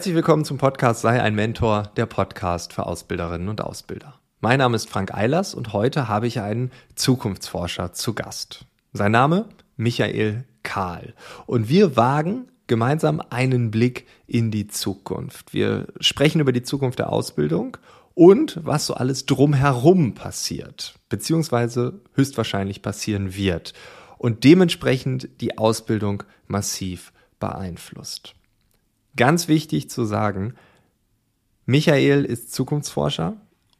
Herzlich 0.00 0.14
willkommen 0.14 0.46
zum 0.46 0.56
Podcast 0.56 1.02
Sei 1.02 1.20
ein 1.20 1.34
Mentor, 1.34 1.92
der 1.94 2.06
Podcast 2.06 2.72
für 2.72 2.86
Ausbilderinnen 2.86 3.50
und 3.50 3.60
Ausbilder. 3.60 4.18
Mein 4.40 4.60
Name 4.60 4.74
ist 4.74 4.88
Frank 4.88 5.12
Eilers 5.12 5.52
und 5.52 5.74
heute 5.74 6.08
habe 6.08 6.26
ich 6.26 6.40
einen 6.40 6.70
Zukunftsforscher 6.94 7.92
zu 7.92 8.14
Gast. 8.14 8.64
Sein 8.94 9.12
Name 9.12 9.44
Michael 9.76 10.46
Kahl. 10.62 11.12
Und 11.44 11.68
wir 11.68 11.98
wagen 11.98 12.48
gemeinsam 12.66 13.20
einen 13.28 13.70
Blick 13.70 14.06
in 14.26 14.50
die 14.50 14.68
Zukunft. 14.68 15.52
Wir 15.52 15.88
sprechen 16.00 16.40
über 16.40 16.52
die 16.52 16.62
Zukunft 16.62 16.98
der 16.98 17.12
Ausbildung 17.12 17.76
und 18.14 18.58
was 18.64 18.86
so 18.86 18.94
alles 18.94 19.26
drumherum 19.26 20.14
passiert, 20.14 20.94
beziehungsweise 21.10 22.00
höchstwahrscheinlich 22.14 22.80
passieren 22.80 23.34
wird 23.34 23.74
und 24.16 24.44
dementsprechend 24.44 25.28
die 25.42 25.58
Ausbildung 25.58 26.22
massiv 26.46 27.12
beeinflusst. 27.38 28.34
Ganz 29.16 29.48
wichtig 29.48 29.90
zu 29.90 30.04
sagen, 30.04 30.54
Michael 31.66 32.24
ist 32.24 32.52
Zukunftsforscher 32.52 33.36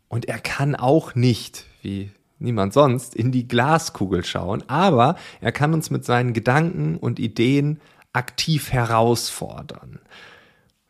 und 0.09 0.27
er 0.27 0.39
kann 0.39 0.75
auch 0.75 1.15
nicht, 1.15 1.65
wie 1.83 2.11
niemand 2.39 2.73
sonst, 2.73 3.15
in 3.15 3.33
die 3.33 3.47
Glaskugel 3.47 4.25
schauen, 4.25 4.65
aber 4.69 5.17
er 5.41 5.53
kann 5.53 5.75
uns 5.75 5.91
mit 5.91 6.05
seinen 6.05 6.33
Gedanken 6.33 6.97
und 6.97 7.19
Ideen 7.19 7.81
aktiv 8.13 8.73
herausfordern. 8.73 10.01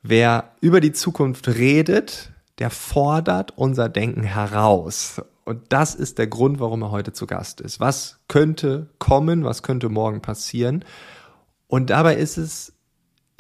Wer 0.03 0.53
über 0.61 0.81
die 0.81 0.93
Zukunft 0.93 1.49
redet, 1.49 2.33
der 2.59 2.71
fordert 2.71 3.57
unser 3.57 3.89
Denken 3.89 4.23
heraus. 4.23 5.21
Und 5.45 5.73
das 5.73 5.95
ist 5.95 6.19
der 6.19 6.27
Grund, 6.27 6.61
warum 6.61 6.83
er 6.83 6.91
heute 6.91 7.13
zu 7.13 7.27
Gast 7.27 7.61
ist. 7.61 7.81
Was 7.81 8.21
könnte 8.29 8.89
kommen, 8.99 9.45
was 9.45 9.63
könnte 9.63 9.89
morgen 9.89 10.23
passieren? 10.23 10.85
Und 11.67 11.91
dabei 11.91 12.17
ist 12.17 12.37
es 12.39 12.73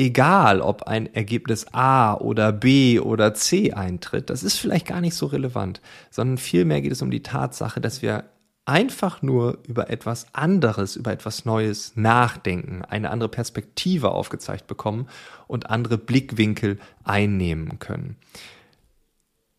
egal, 0.00 0.62
ob 0.62 0.84
ein 0.84 1.14
Ergebnis 1.14 1.66
A 1.72 2.14
oder 2.14 2.52
B 2.52 2.98
oder 2.98 3.34
C 3.34 3.72
eintritt, 3.72 4.30
das 4.30 4.42
ist 4.42 4.56
vielleicht 4.56 4.86
gar 4.86 5.02
nicht 5.02 5.14
so 5.14 5.26
relevant, 5.26 5.82
sondern 6.10 6.38
vielmehr 6.38 6.80
geht 6.80 6.90
es 6.90 7.02
um 7.02 7.10
die 7.10 7.22
Tatsache, 7.22 7.82
dass 7.82 8.00
wir 8.00 8.24
einfach 8.64 9.20
nur 9.20 9.58
über 9.68 9.90
etwas 9.90 10.26
anderes, 10.32 10.96
über 10.96 11.12
etwas 11.12 11.44
Neues 11.44 11.96
nachdenken, 11.96 12.82
eine 12.82 13.10
andere 13.10 13.28
Perspektive 13.28 14.12
aufgezeigt 14.12 14.66
bekommen 14.66 15.06
und 15.46 15.68
andere 15.68 15.98
Blickwinkel 15.98 16.78
einnehmen 17.04 17.78
können. 17.78 18.16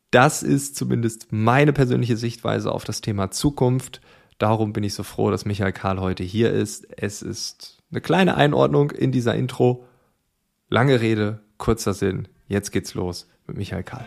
Das 0.09 0.42
ist 0.42 0.76
zumindest 0.76 1.28
meine 1.30 1.72
persönliche 1.72 2.17
Sichtweise 2.17 2.72
auf 2.72 2.83
das 2.83 3.02
Thema 3.02 3.30
Zukunft. 3.30 4.02
Darum 4.39 4.73
bin 4.73 4.83
ich 4.83 4.95
so 4.95 5.03
froh, 5.03 5.30
dass 5.30 5.45
Michael 5.45 5.72
Karl 5.72 6.00
heute 6.00 6.23
hier 6.23 6.52
ist. 6.52 6.88
Es 6.98 7.22
ist 7.22 7.78
eine 7.92 8.02
kleine 8.02 8.36
Einordnung 8.36 8.89
in 8.89 9.11
dieser 9.11 9.36
Intro 9.36 9.86
Lange 10.73 11.02
Rede, 11.02 11.41
kurzer 11.58 11.94
Sinn. 11.94 12.30
Jetzt 12.47 12.72
geht's 12.72 12.94
los 12.94 13.27
mit 13.45 13.58
Michael 13.58 13.83
Karl. 13.83 14.05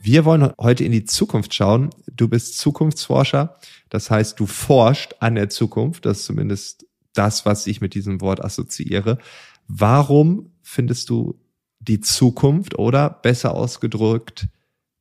Wir 0.00 0.24
wollen 0.24 0.52
heute 0.60 0.84
in 0.84 0.92
die 0.92 1.04
Zukunft 1.04 1.52
schauen. 1.52 1.90
Du 2.06 2.28
bist 2.28 2.58
Zukunftsforscher. 2.58 3.58
Das 3.90 4.12
heißt, 4.12 4.38
du 4.38 4.46
forscht 4.46 5.16
an 5.18 5.34
der 5.34 5.48
Zukunft. 5.48 6.06
Das 6.06 6.20
ist 6.20 6.26
zumindest 6.26 6.86
das, 7.14 7.46
was 7.46 7.66
ich 7.66 7.80
mit 7.80 7.94
diesem 7.94 8.20
Wort 8.20 8.44
assoziiere. 8.44 9.18
Warum 9.66 10.52
findest 10.62 11.08
du 11.10 11.40
die 11.78 12.00
Zukunft 12.00 12.78
oder 12.78 13.10
besser 13.10 13.54
ausgedrückt 13.54 14.48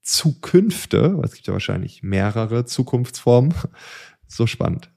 Zukünfte, 0.01 1.17
es 1.23 1.33
gibt 1.33 1.47
ja 1.47 1.53
wahrscheinlich 1.53 2.03
mehrere 2.03 2.65
Zukunftsformen, 2.65 3.53
so 4.27 4.47
spannend? 4.47 4.92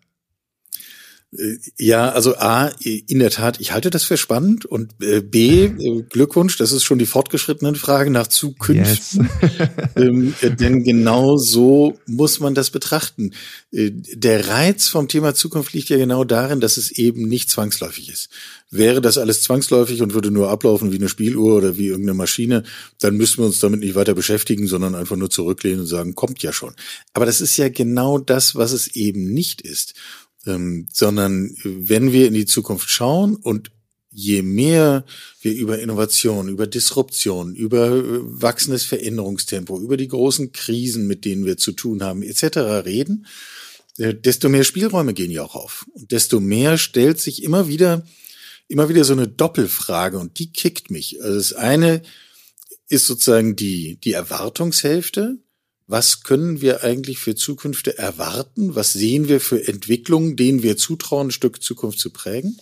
Äh, 1.32 1.56
ja, 1.78 2.10
also 2.10 2.36
A, 2.36 2.68
in 2.80 3.18
der 3.18 3.30
Tat, 3.30 3.60
ich 3.60 3.72
halte 3.72 3.90
das 3.90 4.04
für 4.04 4.16
spannend 4.16 4.64
und 4.64 4.92
äh, 5.02 5.20
B, 5.20 5.64
äh, 5.64 6.02
Glückwunsch, 6.08 6.56
das 6.56 6.72
ist 6.72 6.84
schon 6.84 6.98
die 6.98 7.06
fortgeschrittene 7.06 7.74
Frage 7.74 8.10
nach 8.10 8.26
Zukünften. 8.26 9.28
Yes. 9.42 9.66
ähm, 9.96 10.34
denn 10.42 10.84
genau 10.84 11.36
so 11.36 11.98
muss 12.06 12.40
man 12.40 12.54
das 12.54 12.70
betrachten. 12.70 13.32
der 13.72 14.48
Reiz 14.48 14.88
vom 14.88 15.08
Thema 15.08 15.34
Zukunft 15.34 15.72
liegt 15.72 15.88
ja 15.88 15.96
genau 15.96 16.24
darin, 16.24 16.60
dass 16.60 16.76
es 16.76 16.90
eben 16.92 17.28
nicht 17.28 17.50
zwangsläufig 17.50 18.10
ist. 18.10 18.28
Wäre 18.70 19.00
das 19.00 19.18
alles 19.18 19.42
zwangsläufig 19.42 20.02
und 20.02 20.14
würde 20.14 20.30
nur 20.30 20.50
ablaufen 20.50 20.92
wie 20.92 20.96
eine 20.96 21.08
Spieluhr 21.08 21.56
oder 21.56 21.76
wie 21.76 21.88
irgendeine 21.88 22.16
Maschine, 22.16 22.64
dann 23.00 23.16
müssten 23.16 23.38
wir 23.38 23.46
uns 23.46 23.60
damit 23.60 23.80
nicht 23.80 23.94
weiter 23.94 24.14
beschäftigen, 24.14 24.66
sondern 24.66 24.94
einfach 24.94 25.16
nur 25.16 25.30
zurücklehnen 25.30 25.80
und 25.80 25.86
sagen, 25.86 26.14
kommt 26.14 26.42
ja 26.42 26.52
schon. 26.52 26.74
Aber 27.12 27.26
das 27.26 27.40
ist 27.40 27.56
ja 27.56 27.68
genau 27.68 28.18
das, 28.18 28.56
was 28.56 28.72
es 28.72 28.88
eben 28.88 29.32
nicht 29.32 29.60
ist 29.60 29.94
ähm, 30.46 30.88
sondern 30.92 31.54
wenn 31.64 32.12
wir 32.12 32.26
in 32.26 32.34
die 32.34 32.46
Zukunft 32.46 32.88
schauen 32.88 33.36
und 33.36 33.70
je 34.10 34.40
mehr 34.40 35.04
wir 35.42 35.52
über 35.52 35.78
Innovation, 35.78 36.48
über 36.48 36.66
Disruption, 36.66 37.54
über 37.54 37.88
äh, 37.88 38.20
wachsendes 38.22 38.84
Veränderungstempo, 38.84 39.78
über 39.78 39.98
die 39.98 40.08
großen 40.08 40.52
Krisen, 40.52 41.06
mit 41.06 41.26
denen 41.26 41.44
wir 41.44 41.58
zu 41.58 41.72
tun 41.72 42.02
haben, 42.02 42.22
etc. 42.22 42.56
reden, 42.86 43.26
äh, 43.98 44.14
desto 44.14 44.48
mehr 44.48 44.64
Spielräume 44.64 45.12
gehen 45.12 45.30
ja 45.30 45.42
auch 45.42 45.54
auf. 45.54 45.84
Und 45.92 46.12
desto 46.12 46.40
mehr 46.40 46.78
stellt 46.78 47.20
sich 47.20 47.42
immer 47.42 47.68
wieder, 47.68 48.06
immer 48.68 48.88
wieder 48.88 49.04
so 49.04 49.12
eine 49.12 49.28
Doppelfrage 49.28 50.18
und 50.18 50.38
die 50.38 50.50
kickt 50.50 50.90
mich. 50.90 51.22
Also 51.22 51.36
das 51.36 51.52
eine 51.52 52.00
ist 52.88 53.06
sozusagen 53.06 53.54
die, 53.54 53.98
die 54.00 54.12
Erwartungshälfte 54.12 55.38
was 55.86 56.22
können 56.22 56.60
wir 56.60 56.82
eigentlich 56.82 57.18
für 57.18 57.36
Zukünfte 57.36 57.96
erwarten? 57.96 58.74
Was 58.74 58.92
sehen 58.92 59.28
wir 59.28 59.40
für 59.40 59.66
Entwicklungen, 59.66 60.36
denen 60.36 60.62
wir 60.62 60.76
zutrauen, 60.76 61.28
ein 61.28 61.32
Stück 61.32 61.62
Zukunft 61.62 62.00
zu 62.00 62.10
prägen? 62.10 62.58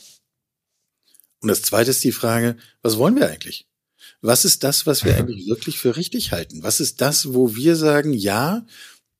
Und 1.41 1.49
das 1.49 1.63
zweite 1.63 1.91
ist 1.91 2.05
die 2.05 2.13
Frage, 2.13 2.57
was 2.83 2.99
wollen 2.99 3.17
wir 3.17 3.29
eigentlich? 3.29 3.67
Was 4.21 4.45
ist 4.45 4.63
das, 4.63 4.87
was 4.87 5.05
wir 5.05 5.17
eigentlich 5.17 5.47
wirklich 5.47 5.79
für 5.79 5.97
richtig 5.97 6.33
halten? 6.33 6.63
Was 6.63 6.81
ist 6.81 7.01
das, 7.01 7.33
wo 7.33 7.55
wir 7.55 7.77
sagen, 7.77 8.13
ja, 8.13 8.67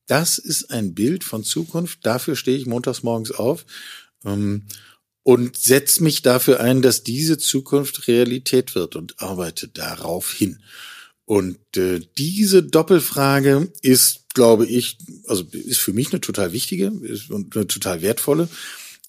das 0.07 0.37
ist 0.37 0.69
ein 0.71 0.93
Bild 0.93 1.23
von 1.23 1.43
Zukunft, 1.43 2.05
dafür 2.05 2.35
stehe 2.35 2.57
ich 2.57 2.67
montags 2.67 3.01
morgens 3.01 3.31
auf 3.31 3.65
ähm, 4.23 4.67
und 5.23 5.57
setze 5.57 6.03
mich 6.03 6.21
dafür 6.21 6.59
ein, 6.59 6.83
dass 6.83 7.03
diese 7.03 7.39
Zukunft 7.39 8.07
Realität 8.07 8.75
wird 8.75 8.95
und 8.95 9.19
arbeite 9.19 9.67
darauf 9.67 10.31
hin. 10.31 10.59
Und 11.25 11.57
äh, 11.75 12.01
diese 12.17 12.61
Doppelfrage 12.63 13.71
ist, 13.81 14.29
glaube 14.33 14.67
ich, 14.67 14.99
also 15.27 15.43
ist 15.51 15.79
für 15.79 15.93
mich 15.93 16.11
eine 16.11 16.21
total 16.21 16.53
wichtige 16.53 16.91
und 16.91 17.55
eine 17.55 17.67
total 17.67 18.01
wertvolle. 18.01 18.47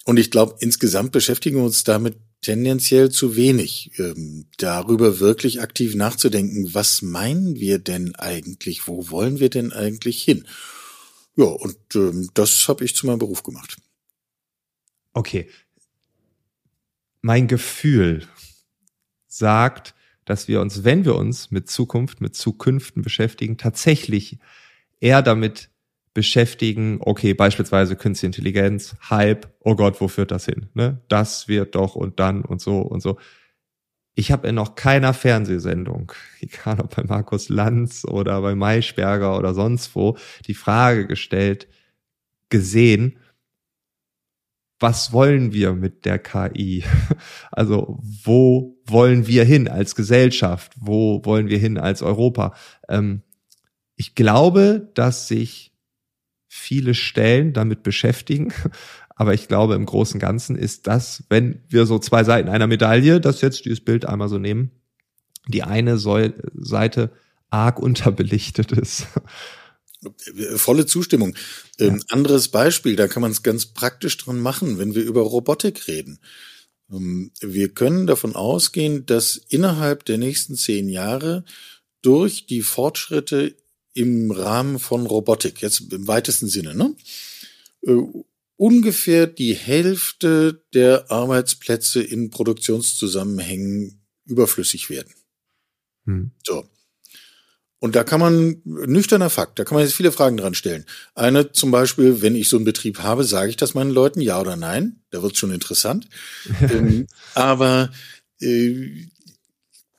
Und 0.05 0.19
ich 0.19 0.31
glaube, 0.31 0.57
insgesamt 0.61 1.13
beschäftigen 1.13 1.57
wir 1.59 1.65
uns 1.65 1.85
damit 1.85 2.17
tendenziell 2.41 3.11
zu 3.11 3.35
wenig, 3.35 3.91
ähm, 3.99 4.47
darüber 4.57 5.19
wirklich 5.19 5.61
aktiv 5.61 5.95
nachzudenken, 5.97 6.73
was 6.73 7.03
meinen 7.03 7.57
wir 7.57 7.81
denn 7.81 8.15
eigentlich, 8.15 8.87
wo 8.87 9.11
wollen 9.11 9.41
wir 9.41 9.51
denn 9.51 9.73
eigentlich 9.73 10.23
hin? 10.23 10.47
Ja, 11.35 11.47
und 11.47 11.77
ähm, 11.97 12.31
das 12.35 12.69
habe 12.69 12.85
ich 12.85 12.95
zu 12.95 13.07
meinem 13.07 13.19
Beruf 13.19 13.43
gemacht. 13.43 13.79
Okay. 15.13 15.51
Mein 17.21 17.49
Gefühl 17.49 18.29
sagt, 19.27 19.96
dass 20.27 20.49
wir 20.49 20.61
uns, 20.61 20.85
wenn 20.85 21.07
wir 21.07 21.15
uns 21.15 21.51
mit 21.51 21.71
Zukunft, 21.71 22.21
mit 22.21 22.35
Zukünften 22.35 23.01
beschäftigen, 23.01 23.57
tatsächlich 23.57 24.39
eher 25.01 25.23
damit 25.23 25.71
beschäftigen, 26.13 26.99
okay, 27.01 27.33
beispielsweise 27.33 27.97
Künstliche 27.97 28.27
Intelligenz, 28.27 28.97
Hype, 29.09 29.49
oh 29.61 29.77
Gott, 29.77 30.01
wo 30.01 30.09
führt 30.09 30.31
das 30.31 30.47
hin? 30.47 30.67
Ne? 30.75 31.01
Das 31.09 31.47
wird 31.47 31.75
doch 31.75 31.95
und 31.95 32.21
dann 32.21 32.43
und 32.43 32.61
so 32.61 32.81
und 32.81 33.01
so. 33.01 33.19
Ich 34.15 34.33
habe 34.33 34.49
in 34.49 34.55
noch 34.55 34.75
keiner 34.75 35.15
Fernsehsendung, 35.15 36.13
egal 36.41 36.81
ob 36.81 36.97
bei 36.97 37.05
Markus 37.05 37.49
Lanz 37.49 38.05
oder 38.05 38.41
bei 38.41 38.55
Maischberger 38.55 39.39
oder 39.39 39.55
sonst 39.55 39.95
wo, 39.95 40.17
die 40.47 40.55
Frage 40.55 41.07
gestellt, 41.07 41.69
gesehen, 42.49 43.19
was 44.79 45.13
wollen 45.13 45.53
wir 45.53 45.73
mit 45.73 46.05
der 46.05 46.19
KI? 46.19 46.85
Also 47.51 47.99
wo 48.01 48.77
wollen 48.85 49.27
wir 49.27 49.45
hin 49.45 49.69
als 49.69 49.95
Gesellschaft? 49.95 50.73
Wo 50.79 51.25
wollen 51.25 51.49
wir 51.49 51.59
hin 51.59 51.79
als 51.79 52.03
Europa? 52.03 52.55
Ähm, 52.89 53.23
ich 53.97 54.15
glaube, 54.15 54.91
dass 54.95 55.29
sich 55.29 55.73
viele 56.49 56.95
Stellen 56.95 57.53
damit 57.53 57.83
beschäftigen. 57.83 58.53
Aber 59.19 59.33
ich 59.33 59.49
glaube, 59.49 59.75
im 59.75 59.87
Großen 59.87 60.17
und 60.17 60.21
Ganzen 60.21 60.57
ist 60.57 60.87
das, 60.87 61.25
wenn 61.31 61.63
wir 61.69 61.87
so 61.87 61.99
zwei 61.99 62.23
Seiten 62.23 62.51
einer 62.51 62.67
Medaille, 62.67 63.19
das 63.19 63.41
jetzt 63.41 63.65
dieses 63.65 63.81
Bild 63.81 64.05
einmal 64.05 64.29
so 64.29 64.39
nehmen, 64.39 64.73
die 65.49 65.63
eine 65.63 65.97
Seite 65.97 67.13
arg 67.49 67.79
unterbelichtet 67.81 68.73
ist 68.73 69.07
Volle 70.57 70.87
Zustimmung. 70.87 71.35
Ja. 71.79 71.87
Ähm, 71.87 72.03
anderes 72.09 72.49
Beispiel, 72.49 72.97
da 72.97 73.09
kann 73.09 73.23
man 73.23 73.33
es 73.33 73.43
ganz 73.43 73.67
praktisch 73.67 74.17
dran 74.17 74.41
machen, 74.41 74.79
wenn 74.79 74.95
wir 74.95 75.03
über 75.03 75.23
Robotik 75.23 75.89
reden. 75.89 76.19
Ähm, 76.91 77.33
wir 77.41 77.69
können 77.71 78.07
davon 78.07 78.35
ausgehen, 78.35 79.07
dass 79.07 79.37
innerhalb 79.37 80.05
der 80.05 80.19
nächsten 80.19 80.57
zehn 80.57 80.89
Jahre 80.89 81.45
durch 82.03 82.47
die 82.47 82.63
Fortschritte 82.63 83.57
im 83.95 84.31
Rahmen 84.31 84.79
von 84.79 85.07
Robotik, 85.07 85.63
jetzt 85.63 85.93
im 85.93 86.07
weitesten 86.07 86.49
Sinne, 86.49 86.75
ne, 86.75 86.95
äh, 87.83 87.97
ungefähr 88.57 89.27
die 89.27 89.55
Hälfte 89.55 90.65
der 90.75 91.11
Arbeitsplätze 91.11 92.03
in 92.03 92.31
Produktionszusammenhängen 92.31 94.01
überflüssig 94.25 94.91
werden. 94.91 95.15
Hm. 96.05 96.31
So. 96.45 96.69
Und 97.79 97.95
da 97.95 98.05
kann 98.05 98.21
man, 98.21 98.63
nüchterner 98.65 99.29
Fakt, 99.29 99.59
da 99.59 99.65
kann 99.65 99.77
man 99.77 99.85
jetzt 99.85 99.95
viele 99.95 100.13
Fragen 100.13 100.39
dran 100.39 100.55
stellen. 100.55 100.87
Eine 101.15 101.53
zum 101.53 101.71
Beispiel, 101.71 102.23
wenn 102.23 102.35
ich 102.35 102.49
so 102.49 102.57
einen 102.57 102.65
Betrieb 102.65 103.01
habe, 103.01 103.25
sage 103.25 103.51
ich 103.51 103.57
das 103.57 103.75
meinen 103.75 103.91
Leuten, 103.91 104.21
ja 104.21 104.41
oder 104.41 104.57
nein? 104.57 105.01
Da 105.11 105.23
wird 105.23 105.35
es 105.35 105.39
schon 105.39 105.51
interessant. 105.51 106.09
ähm, 106.61 107.07
aber 107.35 107.91
äh, 108.41 109.07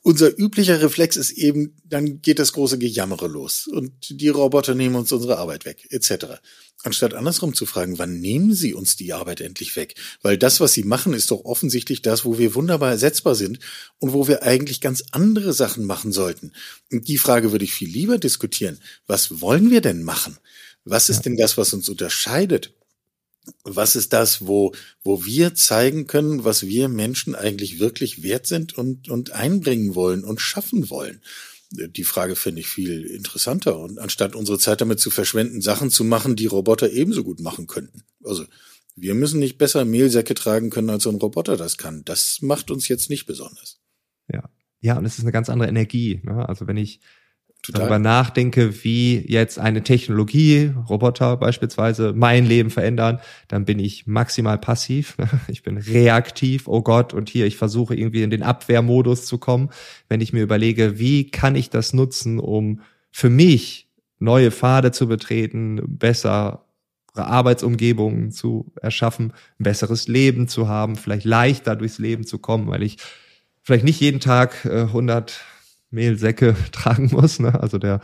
unser 0.08 0.40
üblicher 0.40 0.82
Reflex 0.82 1.18
ist 1.18 1.32
eben, 1.32 1.76
dann 1.84 2.22
geht 2.22 2.40
das 2.40 2.54
große 2.54 2.78
Gejammere 2.78 3.28
los 3.28 3.68
und 3.68 3.92
die 4.10 4.30
Roboter 4.30 4.74
nehmen 4.74 4.96
uns 4.96 5.12
unsere 5.12 5.38
Arbeit 5.38 5.66
weg, 5.66 5.86
etc. 5.90 6.40
Anstatt 6.84 7.14
andersrum 7.14 7.54
zu 7.54 7.66
fragen, 7.66 7.98
wann 7.98 8.22
nehmen 8.22 8.54
sie 8.54 8.74
uns 8.74 8.96
die 8.96 9.12
Arbeit 9.12 9.42
endlich 9.42 9.76
weg? 9.76 9.96
Weil 10.22 10.38
das, 10.38 10.62
was 10.62 10.72
sie 10.72 10.84
machen, 10.84 11.12
ist 11.12 11.30
doch 11.30 11.44
offensichtlich 11.44 12.04
das, 12.04 12.24
wo 12.24 12.38
wir 12.38 12.56
wunderbar 12.56 12.92
ersetzbar 12.92 13.36
sind 13.36 13.60
und 14.00 14.14
wo 14.14 14.30
wir 14.30 14.44
eigentlich 14.44 14.80
ganz 14.80 15.04
andere 15.12 15.52
Sachen 15.52 15.84
machen 15.84 16.14
sollten. 16.14 16.54
Und 16.90 17.10
die 17.10 17.18
Frage 17.18 17.52
würde 17.52 17.66
ich 17.66 17.74
viel 17.74 17.90
lieber 17.90 18.18
diskutieren. 18.18 18.80
Was 19.08 19.42
wollen 19.42 19.72
wir 19.72 19.82
denn 19.82 20.04
machen? 20.04 20.38
Was 20.86 21.10
ist 21.10 21.24
denn 21.24 21.36
das, 21.36 21.58
was 21.58 21.74
uns 21.74 21.90
unterscheidet? 21.90 22.77
Was 23.64 23.96
ist 23.96 24.14
das, 24.14 24.46
wo, 24.48 24.74
wo 25.04 25.26
wir 25.26 25.56
zeigen 25.56 26.08
können, 26.08 26.44
was 26.44 26.66
wir 26.66 26.90
Menschen 26.90 27.36
eigentlich 27.36 27.80
wirklich 27.80 28.24
wert 28.24 28.48
sind 28.48 28.78
und, 28.78 29.10
und 29.10 29.32
einbringen 29.32 29.96
wollen 29.96 30.24
und 30.24 30.42
schaffen 30.42 30.90
wollen? 30.90 31.22
Die 31.72 32.04
Frage 32.04 32.36
finde 32.36 32.62
ich 32.62 32.68
viel 32.68 33.04
interessanter. 33.04 33.78
Und 33.78 34.00
anstatt 34.00 34.36
unsere 34.36 34.60
Zeit 34.60 34.82
damit 34.82 35.00
zu 35.00 35.10
verschwenden, 35.10 35.62
Sachen 35.62 35.90
zu 35.92 36.04
machen, 36.04 36.36
die 36.36 36.46
Roboter 36.46 36.92
ebenso 36.92 37.24
gut 37.24 37.42
machen 37.42 37.68
könnten. 37.68 38.04
Also, 38.24 38.46
wir 38.96 39.14
müssen 39.14 39.40
nicht 39.40 39.58
besser 39.58 39.86
Mehlsäcke 39.86 40.34
tragen 40.34 40.70
können, 40.70 40.90
als 40.90 41.06
ein 41.06 41.16
Roboter 41.16 41.58
das 41.58 41.78
kann. 41.78 42.04
Das 42.06 42.42
macht 42.42 42.72
uns 42.72 42.88
jetzt 42.88 43.10
nicht 43.10 43.26
besonders. 43.26 43.80
Ja. 44.32 44.50
Ja, 44.80 44.98
und 44.98 45.06
es 45.06 45.18
ist 45.18 45.24
eine 45.24 45.32
ganz 45.32 45.50
andere 45.50 45.70
Energie. 45.70 46.22
Ne? 46.24 46.48
Also 46.48 46.68
wenn 46.68 46.78
ich 46.78 47.02
Total. 47.64 47.82
darüber 47.82 48.00
nachdenke, 48.00 48.84
wie 48.84 49.18
jetzt 49.28 49.60
eine 49.60 49.84
Technologie, 49.84 50.72
Roboter 50.88 51.36
beispielsweise, 51.36 52.14
mein 52.14 52.46
Leben 52.46 52.70
verändern, 52.70 53.20
dann 53.50 53.66
bin 53.66 53.80
ich 53.80 54.08
maximal 54.08 54.58
passiv. 54.58 55.18
Ich 55.50 55.64
bin 55.64 55.78
reaktiv, 55.78 56.68
oh 56.68 56.82
Gott, 56.82 57.14
und 57.14 57.30
hier, 57.30 57.46
ich 57.46 57.58
versuche 57.58 57.96
irgendwie 57.96 58.24
in 58.24 58.30
den 58.30 58.44
Abwehrmodus 58.44 59.26
zu 59.26 59.38
kommen. 59.38 59.70
Wenn 60.08 60.22
ich 60.22 60.34
mir 60.34 60.44
überlege, 60.44 61.00
wie 61.00 61.30
kann 61.30 61.56
ich 61.56 61.70
das 61.70 61.94
nutzen, 61.94 62.40
um 62.40 62.82
für 63.12 63.30
mich 63.30 63.90
neue 64.20 64.52
Pfade 64.52 64.92
zu 64.92 65.08
betreten, 65.08 65.82
bessere 65.86 66.62
Arbeitsumgebungen 67.16 68.32
zu 68.32 68.72
erschaffen, 68.82 69.34
ein 69.60 69.64
besseres 69.64 70.08
Leben 70.08 70.48
zu 70.48 70.68
haben, 70.68 70.96
vielleicht 70.96 71.26
leichter 71.26 71.76
durchs 71.76 72.00
Leben 72.00 72.26
zu 72.26 72.40
kommen, 72.40 72.68
weil 72.68 72.84
ich 72.84 72.98
vielleicht 73.64 73.86
nicht 73.86 74.00
jeden 74.00 74.20
Tag 74.20 74.66
äh, 74.66 74.82
100 74.84 75.42
Mehlsäcke 75.90 76.56
tragen 76.72 77.10
muss. 77.12 77.40
Ne? 77.40 77.60
Also 77.60 77.78
der 77.78 78.02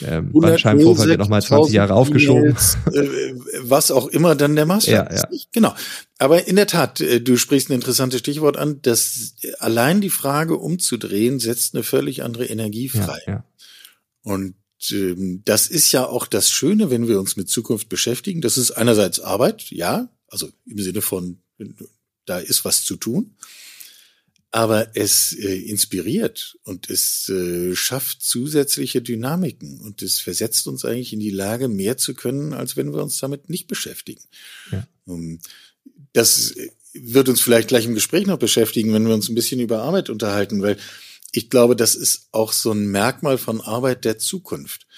äh, 0.00 0.20
Bandscheibenvorfall 0.20 1.08
wird 1.08 1.18
nochmal 1.18 1.42
20 1.42 1.74
Jahre 1.74 1.94
aufgeschoben. 1.94 2.56
Äh, 2.92 3.34
was 3.62 3.90
auch 3.90 4.08
immer 4.08 4.34
dann 4.34 4.56
der 4.56 4.66
Maßstab 4.66 5.10
ja, 5.10 5.16
ja. 5.16 5.28
ist. 5.28 5.48
Genau. 5.52 5.74
Aber 6.18 6.46
in 6.46 6.56
der 6.56 6.66
Tat, 6.66 7.00
äh, 7.00 7.20
du 7.20 7.36
sprichst 7.36 7.70
ein 7.70 7.74
interessantes 7.74 8.20
Stichwort 8.20 8.56
an, 8.56 8.80
dass 8.82 9.34
allein 9.58 10.00
die 10.00 10.10
Frage 10.10 10.56
umzudrehen 10.56 11.40
setzt 11.40 11.74
eine 11.74 11.82
völlig 11.82 12.22
andere 12.22 12.46
Energie 12.46 12.88
frei. 12.88 13.20
Ja, 13.26 13.32
ja. 13.32 13.44
Und 14.22 14.54
ähm, 14.90 15.42
das 15.44 15.66
ist 15.66 15.92
ja 15.92 16.06
auch 16.06 16.26
das 16.26 16.50
Schöne, 16.50 16.90
wenn 16.90 17.08
wir 17.08 17.18
uns 17.18 17.36
mit 17.36 17.48
Zukunft 17.48 17.88
beschäftigen. 17.88 18.40
Das 18.40 18.58
ist 18.58 18.72
einerseits 18.72 19.20
Arbeit, 19.20 19.70
ja, 19.70 20.08
also 20.28 20.48
im 20.66 20.78
Sinne 20.78 21.02
von, 21.02 21.38
da 22.24 22.38
ist 22.38 22.64
was 22.64 22.84
zu 22.84 22.96
tun 22.96 23.34
aber 24.52 24.96
es 24.96 25.32
äh, 25.32 25.54
inspiriert 25.54 26.58
und 26.64 26.90
es 26.90 27.28
äh, 27.28 27.74
schafft 27.76 28.22
zusätzliche 28.22 29.00
Dynamiken 29.00 29.80
und 29.80 30.02
es 30.02 30.18
versetzt 30.18 30.66
uns 30.66 30.84
eigentlich 30.84 31.12
in 31.12 31.20
die 31.20 31.30
Lage, 31.30 31.68
mehr 31.68 31.96
zu 31.96 32.14
können, 32.14 32.52
als 32.52 32.76
wenn 32.76 32.92
wir 32.92 33.02
uns 33.02 33.18
damit 33.18 33.48
nicht 33.48 33.68
beschäftigen. 33.68 34.22
Ja. 34.72 34.86
Um, 35.04 35.38
das 36.12 36.50
äh, 36.52 36.70
wird 36.92 37.28
uns 37.28 37.40
vielleicht 37.40 37.68
gleich 37.68 37.86
im 37.86 37.94
Gespräch 37.94 38.26
noch 38.26 38.38
beschäftigen, 38.38 38.92
wenn 38.92 39.06
wir 39.06 39.14
uns 39.14 39.28
ein 39.28 39.36
bisschen 39.36 39.60
über 39.60 39.82
Arbeit 39.82 40.10
unterhalten, 40.10 40.62
weil 40.62 40.76
ich 41.32 41.48
glaube, 41.48 41.76
das 41.76 41.94
ist 41.94 42.26
auch 42.32 42.52
so 42.52 42.72
ein 42.72 42.86
Merkmal 42.86 43.38
von 43.38 43.60
Arbeit 43.60 44.04
der 44.04 44.18
Zukunft, 44.18 44.88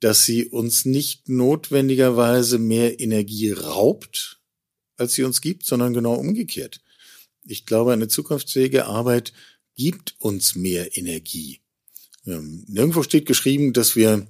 dass 0.00 0.26
sie 0.26 0.44
uns 0.44 0.84
nicht 0.84 1.30
notwendigerweise 1.30 2.58
mehr 2.58 3.00
Energie 3.00 3.52
raubt, 3.52 4.38
als 4.98 5.14
sie 5.14 5.22
uns 5.22 5.40
gibt, 5.40 5.64
sondern 5.64 5.94
genau 5.94 6.14
umgekehrt 6.14 6.82
ich 7.48 7.66
glaube, 7.66 7.92
eine 7.92 8.08
zukunftsfähige 8.08 8.86
Arbeit 8.86 9.32
gibt 9.76 10.14
uns 10.18 10.54
mehr 10.54 10.96
Energie. 10.96 11.60
Ähm, 12.26 12.64
nirgendwo 12.68 13.02
steht 13.02 13.26
geschrieben, 13.26 13.72
dass 13.72 13.96
wir 13.96 14.26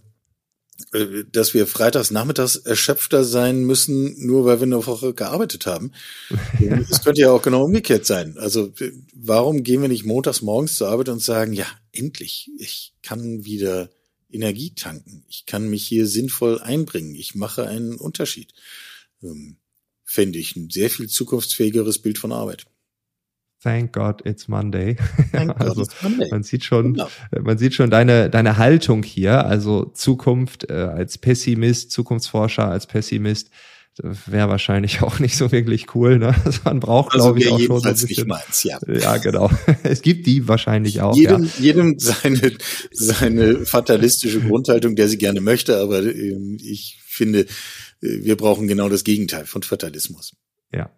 äh, 0.92 1.24
dass 1.32 1.54
wir 1.54 1.66
freitags 1.66 2.12
nachmittags 2.12 2.54
erschöpfter 2.56 3.24
sein 3.24 3.64
müssen, 3.64 4.24
nur 4.24 4.44
weil 4.44 4.60
wir 4.60 4.66
eine 4.66 4.86
Woche 4.86 5.12
gearbeitet 5.12 5.66
haben. 5.66 5.92
Es 6.90 7.02
könnte 7.02 7.22
ja 7.22 7.30
auch 7.30 7.42
genau 7.42 7.64
umgekehrt 7.64 8.06
sein. 8.06 8.38
Also 8.38 8.72
warum 9.14 9.64
gehen 9.64 9.82
wir 9.82 9.88
nicht 9.88 10.04
montags 10.04 10.42
morgens 10.42 10.76
zur 10.76 10.88
Arbeit 10.88 11.08
und 11.08 11.20
sagen, 11.20 11.52
ja, 11.52 11.66
endlich, 11.92 12.50
ich 12.58 12.94
kann 13.02 13.44
wieder 13.44 13.90
Energie 14.30 14.74
tanken. 14.74 15.24
Ich 15.28 15.46
kann 15.46 15.68
mich 15.68 15.86
hier 15.86 16.06
sinnvoll 16.06 16.60
einbringen. 16.60 17.14
Ich 17.14 17.34
mache 17.34 17.66
einen 17.66 17.96
Unterschied. 17.96 18.52
Ähm, 19.22 19.56
fände 20.04 20.38
ich 20.38 20.54
ein 20.56 20.70
sehr 20.70 20.90
viel 20.90 21.08
zukunftsfähigeres 21.08 21.98
Bild 21.98 22.18
von 22.18 22.32
Arbeit. 22.32 22.66
Thank 23.62 23.92
God 23.92 24.24
it's 24.24 24.46
Monday. 24.48 24.96
Thank 25.32 25.60
also 25.60 25.82
it's 25.82 26.02
Monday. 26.02 26.28
man 26.30 26.42
sieht 26.42 26.64
schon, 26.64 26.94
genau. 26.94 27.08
man 27.42 27.58
sieht 27.58 27.74
schon 27.74 27.90
deine 27.90 28.30
deine 28.30 28.56
Haltung 28.56 29.02
hier. 29.02 29.46
Also 29.46 29.86
Zukunft 29.86 30.70
äh, 30.70 30.74
als 30.74 31.18
Pessimist, 31.18 31.90
Zukunftsforscher 31.90 32.68
als 32.68 32.86
Pessimist 32.86 33.50
wäre 34.02 34.48
wahrscheinlich 34.48 35.02
auch 35.02 35.18
nicht 35.18 35.36
so 35.36 35.52
wirklich 35.52 35.94
cool. 35.94 36.18
Ne? 36.18 36.34
Also 36.44 36.60
man 36.64 36.80
braucht, 36.80 37.14
also 37.14 37.34
glaube 37.34 37.40
ich, 37.40 37.48
auch 37.48 37.60
schon 37.60 37.80
so 37.80 37.88
ein 37.88 38.08
bisschen. 38.08 38.28
Meins, 38.28 38.62
ja. 38.62 38.78
ja, 38.86 39.16
genau. 39.18 39.50
Es 39.82 40.02
gibt 40.02 40.26
die 40.26 40.48
wahrscheinlich 40.48 41.00
auch. 41.00 41.16
Jedem, 41.16 41.44
ja. 41.44 41.50
jedem 41.58 41.98
seine 41.98 42.52
seine 42.92 43.66
fatalistische 43.66 44.40
Grundhaltung, 44.40 44.96
der 44.96 45.08
sie 45.08 45.18
gerne 45.18 45.40
möchte. 45.40 45.78
Aber 45.78 46.02
ähm, 46.02 46.58
ich 46.62 46.98
finde, 47.04 47.40
äh, 47.40 47.46
wir 48.00 48.36
brauchen 48.36 48.68
genau 48.68 48.88
das 48.88 49.04
Gegenteil 49.04 49.46
von 49.46 49.62
Fatalismus. 49.62 50.32
Ja. 50.72 50.90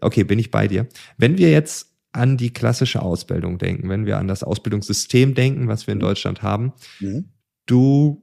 Okay, 0.00 0.24
bin 0.24 0.38
ich 0.38 0.50
bei 0.50 0.68
dir. 0.68 0.86
Wenn 1.16 1.38
wir 1.38 1.50
jetzt 1.50 1.87
an 2.12 2.36
die 2.36 2.52
klassische 2.52 3.02
Ausbildung 3.02 3.58
denken, 3.58 3.88
wenn 3.88 4.06
wir 4.06 4.18
an 4.18 4.28
das 4.28 4.42
Ausbildungssystem 4.42 5.34
denken, 5.34 5.68
was 5.68 5.86
wir 5.86 5.92
in 5.92 6.00
Deutschland 6.00 6.42
haben. 6.42 6.72
Mhm. 7.00 7.30
Du 7.66 8.22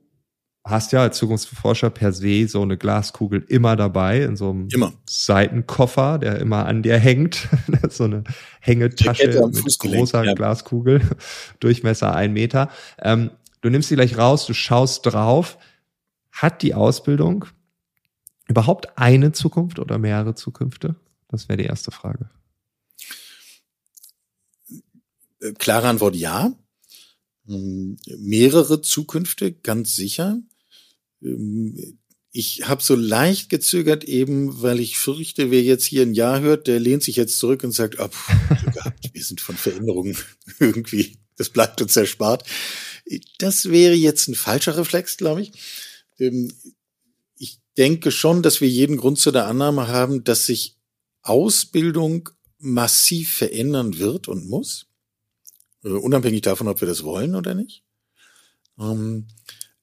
hast 0.65 0.92
ja 0.92 1.01
als 1.01 1.18
Zukunftsforscher 1.18 1.92
per 1.92 2.12
se 2.12 2.48
so 2.48 2.63
eine 2.63 2.75
Glaskugel 2.77 3.46
immer 3.48 3.75
dabei 3.75 4.24
in 4.24 4.36
so 4.36 4.50
einem 4.50 4.68
immer. 4.74 4.94
Seitenkoffer, 5.08 6.18
der 6.18 6.39
immer 6.39 6.65
an 6.65 6.82
dir 6.82 6.98
hängt. 6.98 7.48
so 7.89 8.06
eine 8.06 8.24
Hängetasche 8.62 9.48
mit 9.48 9.80
großer 9.80 10.24
ja. 10.24 10.34
Glaskugel, 10.34 11.01
Durchmesser 11.60 12.15
ein 12.15 12.34
Meter. 12.34 12.70
Ähm, 13.00 13.30
du 13.62 13.70
nimmst 13.70 13.89
sie 13.89 13.96
gleich 13.96 14.18
raus, 14.18 14.48
du 14.48 14.54
schaust 14.54 15.06
drauf. 15.06 15.60
Hat 16.32 16.63
die 16.63 16.74
Ausbildung 16.74 17.46
überhaupt 18.48 18.98
eine 18.98 19.32
Zukunft 19.32 19.80
oder 19.80 20.00
mehrere 20.00 20.34
Zukünfte? 20.34 20.96
Das 21.30 21.48
wäre 21.48 21.58
die 21.58 21.65
erste 21.65 21.92
Frage. 21.92 22.30
Äh, 25.35 25.35
klare 25.54 25.88
Antwort 25.88 26.16
ja. 26.16 26.54
Ähm, 27.48 27.98
mehrere 28.18 28.82
Zukünfte, 28.82 29.52
ganz 29.54 29.96
sicher. 29.96 30.40
Ähm, 31.22 32.00
ich 32.32 32.68
habe 32.68 32.84
so 32.84 32.96
leicht 32.96 33.50
gezögert 33.50 34.04
eben, 34.04 34.62
weil 34.62 34.82
ich 34.82 34.98
fürchte, 34.98 35.52
wer 35.52 35.64
jetzt 35.64 35.86
hier 35.86 36.02
ein 36.02 36.14
Ja 36.14 36.40
hört, 36.40 36.68
der 36.68 36.82
lehnt 36.82 37.02
sich 37.02 37.16
jetzt 37.16 37.40
zurück 37.40 37.64
und 37.64 37.72
sagt, 37.72 37.98
oh, 38.00 38.10
gehabt, 38.74 39.10
wir 39.14 39.24
sind 39.24 39.40
von 39.40 39.56
Veränderungen 39.56 40.18
irgendwie, 40.60 41.18
das 41.38 41.50
bleibt 41.50 41.82
uns 41.82 41.96
erspart. 41.96 42.46
Das 43.38 43.70
wäre 43.70 43.94
jetzt 43.94 44.28
ein 44.28 44.36
falscher 44.36 44.75
Reflex, 44.75 45.16
glaube 45.16 45.44
ich. 45.44 45.54
Ähm, 46.20 46.52
ich 47.38 47.60
denke 47.78 48.12
schon, 48.12 48.42
dass 48.42 48.60
wir 48.60 48.68
jeden 48.68 48.98
Grund 48.98 49.18
zu 49.18 49.32
der 49.32 49.48
Annahme 49.48 49.88
haben, 49.88 50.24
dass 50.25 50.46
sich 50.46 50.78
Ausbildung 51.22 52.30
massiv 52.58 53.34
verändern 53.34 53.98
wird 53.98 54.28
und 54.28 54.50
muss. 54.50 54.88
Äh, 55.86 55.89
unabhängig 55.89 56.42
davon, 56.42 56.68
ob 56.68 56.82
wir 56.82 56.88
das 56.88 57.04
wollen 57.04 57.36
oder 57.36 57.54
nicht. 57.54 57.84
Ähm, 58.80 59.27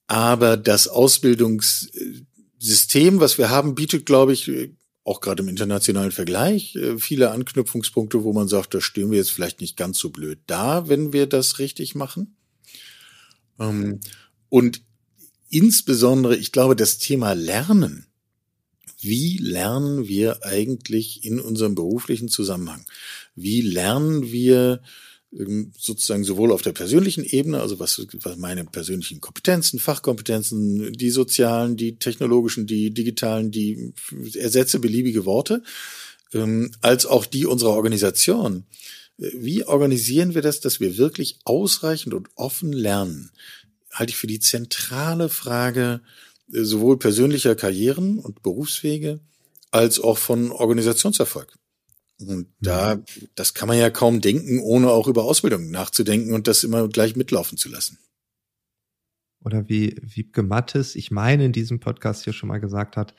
aber 0.06 0.58
das 0.58 0.88
Ausbildungssystem, 0.88 3.20
was 3.20 3.38
wir 3.38 3.48
haben, 3.48 3.74
bietet, 3.74 4.04
glaube 4.04 4.32
ich, 4.32 4.50
auch 5.04 5.20
gerade 5.20 5.42
im 5.42 5.48
internationalen 5.48 6.12
Vergleich 6.12 6.76
äh, 6.76 6.98
viele 6.98 7.30
Anknüpfungspunkte, 7.30 8.24
wo 8.24 8.32
man 8.32 8.48
sagt, 8.48 8.74
da 8.74 8.80
stehen 8.80 9.10
wir 9.10 9.18
jetzt 9.18 9.32
vielleicht 9.32 9.60
nicht 9.60 9.76
ganz 9.76 9.98
so 9.98 10.10
blöd 10.10 10.38
da, 10.46 10.88
wenn 10.88 11.12
wir 11.12 11.26
das 11.26 11.58
richtig 11.58 11.94
machen. 11.94 12.36
Ähm, 13.58 14.00
und 14.48 14.82
insbesondere, 15.48 16.36
ich 16.36 16.52
glaube, 16.52 16.76
das 16.76 16.98
Thema 16.98 17.32
Lernen. 17.32 18.06
Wie 19.00 19.38
lernen 19.38 20.06
wir 20.06 20.44
eigentlich 20.44 21.24
in 21.24 21.40
unserem 21.40 21.74
beruflichen 21.74 22.28
Zusammenhang? 22.28 22.86
Wie 23.34 23.60
lernen 23.60 24.30
wir 24.30 24.80
sozusagen 25.78 26.24
sowohl 26.24 26.52
auf 26.52 26.60
der 26.60 26.72
persönlichen 26.72 27.24
Ebene, 27.24 27.60
also 27.60 27.78
was, 27.78 28.06
was 28.20 28.36
meine 28.36 28.64
persönlichen 28.64 29.20
Kompetenzen, 29.20 29.78
Fachkompetenzen, 29.78 30.92
die 30.92 31.10
sozialen, 31.10 31.76
die 31.76 31.96
technologischen, 31.96 32.66
die 32.66 32.92
digitalen, 32.92 33.50
die 33.50 33.94
ersetze 34.34 34.78
beliebige 34.78 35.24
Worte, 35.24 35.62
ähm, 36.34 36.70
als 36.82 37.06
auch 37.06 37.24
die 37.24 37.46
unserer 37.46 37.70
Organisation. 37.70 38.64
Wie 39.16 39.64
organisieren 39.64 40.34
wir 40.34 40.42
das, 40.42 40.60
dass 40.60 40.80
wir 40.80 40.98
wirklich 40.98 41.38
ausreichend 41.44 42.12
und 42.12 42.28
offen 42.34 42.72
lernen? 42.72 43.30
Halte 43.90 44.10
ich 44.10 44.16
für 44.16 44.26
die 44.26 44.40
zentrale 44.40 45.30
Frage 45.30 46.02
äh, 46.52 46.62
sowohl 46.62 46.98
persönlicher 46.98 47.54
Karrieren 47.54 48.18
und 48.18 48.42
Berufswege 48.42 49.20
als 49.70 49.98
auch 49.98 50.18
von 50.18 50.50
Organisationserfolg. 50.50 51.56
Und 52.20 52.46
da, 52.60 53.02
das 53.34 53.54
kann 53.54 53.68
man 53.68 53.78
ja 53.78 53.90
kaum 53.90 54.20
denken, 54.20 54.60
ohne 54.60 54.90
auch 54.90 55.08
über 55.08 55.24
Ausbildung 55.24 55.70
nachzudenken 55.70 56.34
und 56.34 56.46
das 56.46 56.64
immer 56.64 56.88
gleich 56.88 57.16
mitlaufen 57.16 57.58
zu 57.58 57.68
lassen. 57.68 57.98
Oder 59.44 59.68
wie 59.68 59.96
Wiebke 60.00 60.42
Mattes, 60.42 60.94
ich 60.94 61.10
meine, 61.10 61.44
in 61.44 61.52
diesem 61.52 61.80
Podcast 61.80 62.24
hier 62.24 62.32
schon 62.32 62.48
mal 62.48 62.60
gesagt 62.60 62.96
hat, 62.96 63.14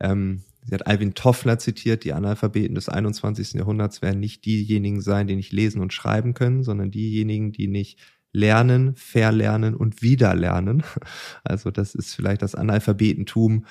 ähm, 0.00 0.44
sie 0.64 0.74
hat 0.74 0.86
Alvin 0.86 1.14
Toffler 1.14 1.58
zitiert, 1.58 2.04
die 2.04 2.12
Analphabeten 2.12 2.74
des 2.74 2.88
21. 2.88 3.54
Jahrhunderts 3.54 4.00
werden 4.00 4.20
nicht 4.20 4.44
diejenigen 4.44 5.00
sein, 5.00 5.26
die 5.26 5.36
nicht 5.36 5.52
lesen 5.52 5.80
und 5.80 5.92
schreiben 5.92 6.34
können, 6.34 6.62
sondern 6.62 6.90
diejenigen, 6.90 7.52
die 7.52 7.66
nicht 7.66 7.98
lernen, 8.32 8.94
verlernen 8.96 9.74
und 9.74 10.02
wieder 10.02 10.34
lernen. 10.34 10.82
Also 11.44 11.70
das 11.70 11.94
ist 11.94 12.14
vielleicht 12.14 12.42
das 12.42 12.54
Analphabetentum 12.54 13.66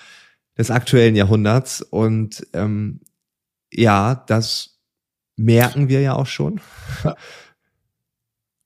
des 0.58 0.72
aktuellen 0.72 1.16
Jahrhunderts. 1.16 1.82
Und 1.82 2.48
ähm, 2.54 3.02
ja, 3.76 4.16
das 4.28 4.80
merken 5.36 5.90
wir 5.90 6.02
ja 6.02 6.16
auch 6.16 6.28
schon. 6.28 6.62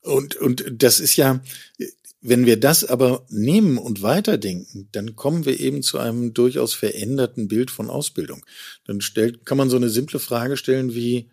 Und, 0.07 0.37
und 0.37 0.63
das 0.71 1.01
ist 1.01 1.17
ja, 1.17 1.41
wenn 2.21 2.45
wir 2.45 2.57
das 2.57 2.85
aber 2.85 3.25
nehmen 3.29 3.77
und 3.77 4.01
weiterdenken, 4.01 4.87
dann 4.93 5.17
kommen 5.17 5.45
wir 5.45 5.59
eben 5.59 5.83
zu 5.83 5.99
einem 5.99 6.33
durchaus 6.33 6.73
veränderten 6.73 7.49
Bild 7.49 7.71
von 7.71 7.89
Ausbildung. 7.89 8.45
Dann 8.85 9.01
stellt, 9.01 9.45
kann 9.45 9.57
man 9.57 9.69
so 9.69 9.75
eine 9.75 9.89
simple 9.89 10.19
Frage 10.19 10.55
stellen 10.55 10.95
wie, 10.95 11.29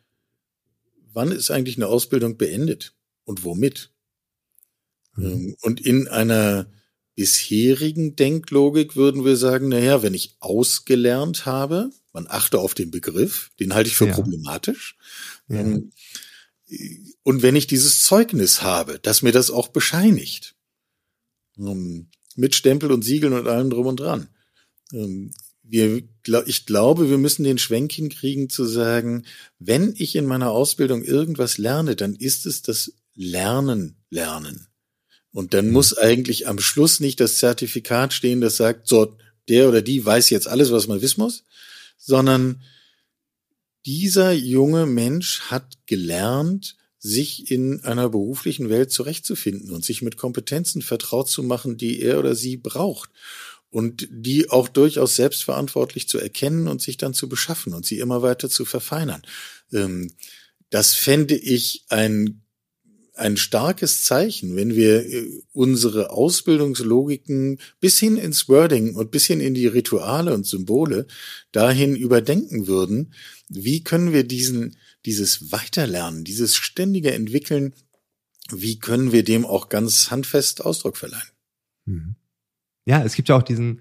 wann 1.12 1.30
ist 1.30 1.52
eigentlich 1.52 1.76
eine 1.76 1.86
Ausbildung 1.86 2.36
beendet 2.36 2.94
und 3.24 3.44
womit? 3.44 3.90
Mhm. 5.14 5.56
Und 5.62 5.80
in 5.80 6.08
einer 6.08 6.66
bisherigen 7.14 8.16
Denklogik 8.16 8.96
würden 8.96 9.24
wir 9.24 9.36
sagen, 9.36 9.68
na 9.68 9.78
ja, 9.78 10.02
wenn 10.02 10.14
ich 10.14 10.36
ausgelernt 10.40 11.46
habe, 11.46 11.90
man 12.14 12.26
achte 12.28 12.58
auf 12.58 12.72
den 12.72 12.90
Begriff, 12.90 13.50
den 13.60 13.74
halte 13.74 13.90
ich 13.90 13.96
für 13.96 14.06
ja. 14.06 14.14
problematisch. 14.14 14.96
Ja. 15.48 15.60
Ähm, 15.60 15.92
und 17.22 17.42
wenn 17.42 17.56
ich 17.56 17.66
dieses 17.66 18.02
Zeugnis 18.04 18.62
habe, 18.62 18.98
dass 18.98 19.20
mir 19.20 19.32
das 19.32 19.50
auch 19.50 19.68
bescheinigt, 19.68 20.54
ähm, 21.58 22.08
mit 22.36 22.54
Stempel 22.54 22.90
und 22.90 23.04
Siegeln 23.04 23.32
und 23.32 23.46
allem 23.46 23.70
drum 23.70 23.86
und 23.86 24.00
dran. 24.00 24.28
Ähm, 24.92 25.32
wir, 25.62 26.02
ich 26.46 26.66
glaube, 26.66 27.08
wir 27.08 27.18
müssen 27.18 27.44
den 27.44 27.58
Schwenk 27.58 27.92
hinkriegen 27.92 28.50
zu 28.50 28.64
sagen, 28.64 29.24
wenn 29.58 29.94
ich 29.96 30.14
in 30.14 30.26
meiner 30.26 30.50
Ausbildung 30.50 31.02
irgendwas 31.02 31.58
lerne, 31.58 31.96
dann 31.96 32.14
ist 32.14 32.44
es 32.44 32.62
das 32.62 32.92
Lernen 33.14 33.96
lernen. 34.10 34.66
Und 35.32 35.54
dann 35.54 35.68
mhm. 35.68 35.72
muss 35.72 35.96
eigentlich 35.96 36.48
am 36.48 36.58
Schluss 36.58 37.00
nicht 37.00 37.18
das 37.18 37.38
Zertifikat 37.38 38.12
stehen, 38.12 38.40
das 38.40 38.56
sagt, 38.56 38.88
so, 38.88 39.16
der 39.48 39.68
oder 39.68 39.82
die 39.82 40.04
weiß 40.04 40.30
jetzt 40.30 40.48
alles, 40.48 40.70
was 40.70 40.86
man 40.86 41.00
wissen 41.00 41.20
muss, 41.20 41.44
sondern 41.96 42.62
dieser 43.86 44.32
junge 44.32 44.86
Mensch 44.86 45.42
hat 45.42 45.78
gelernt, 45.86 46.76
sich 46.98 47.50
in 47.50 47.84
einer 47.84 48.08
beruflichen 48.08 48.70
Welt 48.70 48.90
zurechtzufinden 48.90 49.72
und 49.72 49.84
sich 49.84 50.00
mit 50.00 50.16
Kompetenzen 50.16 50.80
vertraut 50.80 51.28
zu 51.28 51.42
machen, 51.42 51.76
die 51.76 52.00
er 52.00 52.18
oder 52.18 52.34
sie 52.34 52.56
braucht 52.56 53.10
und 53.68 54.08
die 54.10 54.48
auch 54.50 54.68
durchaus 54.68 55.16
selbstverantwortlich 55.16 56.08
zu 56.08 56.18
erkennen 56.18 56.68
und 56.68 56.80
sich 56.80 56.96
dann 56.96 57.12
zu 57.12 57.28
beschaffen 57.28 57.74
und 57.74 57.84
sie 57.84 57.98
immer 57.98 58.22
weiter 58.22 58.48
zu 58.48 58.64
verfeinern. 58.64 59.22
Ähm, 59.72 60.12
das 60.70 60.94
fände 60.94 61.36
ich 61.36 61.84
ein 61.88 62.43
ein 63.14 63.36
starkes 63.36 64.02
Zeichen, 64.02 64.56
wenn 64.56 64.74
wir 64.74 65.06
äh, 65.06 65.42
unsere 65.52 66.10
Ausbildungslogiken 66.10 67.60
bis 67.80 67.98
hin 67.98 68.16
ins 68.16 68.48
Wording 68.48 68.96
und 68.96 69.10
bis 69.10 69.26
hin 69.26 69.40
in 69.40 69.54
die 69.54 69.68
Rituale 69.68 70.34
und 70.34 70.46
Symbole 70.46 71.06
dahin 71.52 71.94
überdenken 71.94 72.66
würden. 72.66 73.14
Wie 73.48 73.84
können 73.84 74.12
wir 74.12 74.24
diesen, 74.24 74.76
dieses 75.06 75.52
Weiterlernen, 75.52 76.24
dieses 76.24 76.56
ständige 76.56 77.12
Entwickeln, 77.12 77.72
wie 78.50 78.78
können 78.78 79.12
wir 79.12 79.22
dem 79.22 79.46
auch 79.46 79.68
ganz 79.68 80.10
handfest 80.10 80.64
Ausdruck 80.64 80.96
verleihen? 80.96 81.30
Mhm. 81.86 82.16
Ja, 82.84 83.02
es 83.02 83.14
gibt 83.14 83.28
ja 83.28 83.36
auch 83.36 83.42
diesen, 83.42 83.80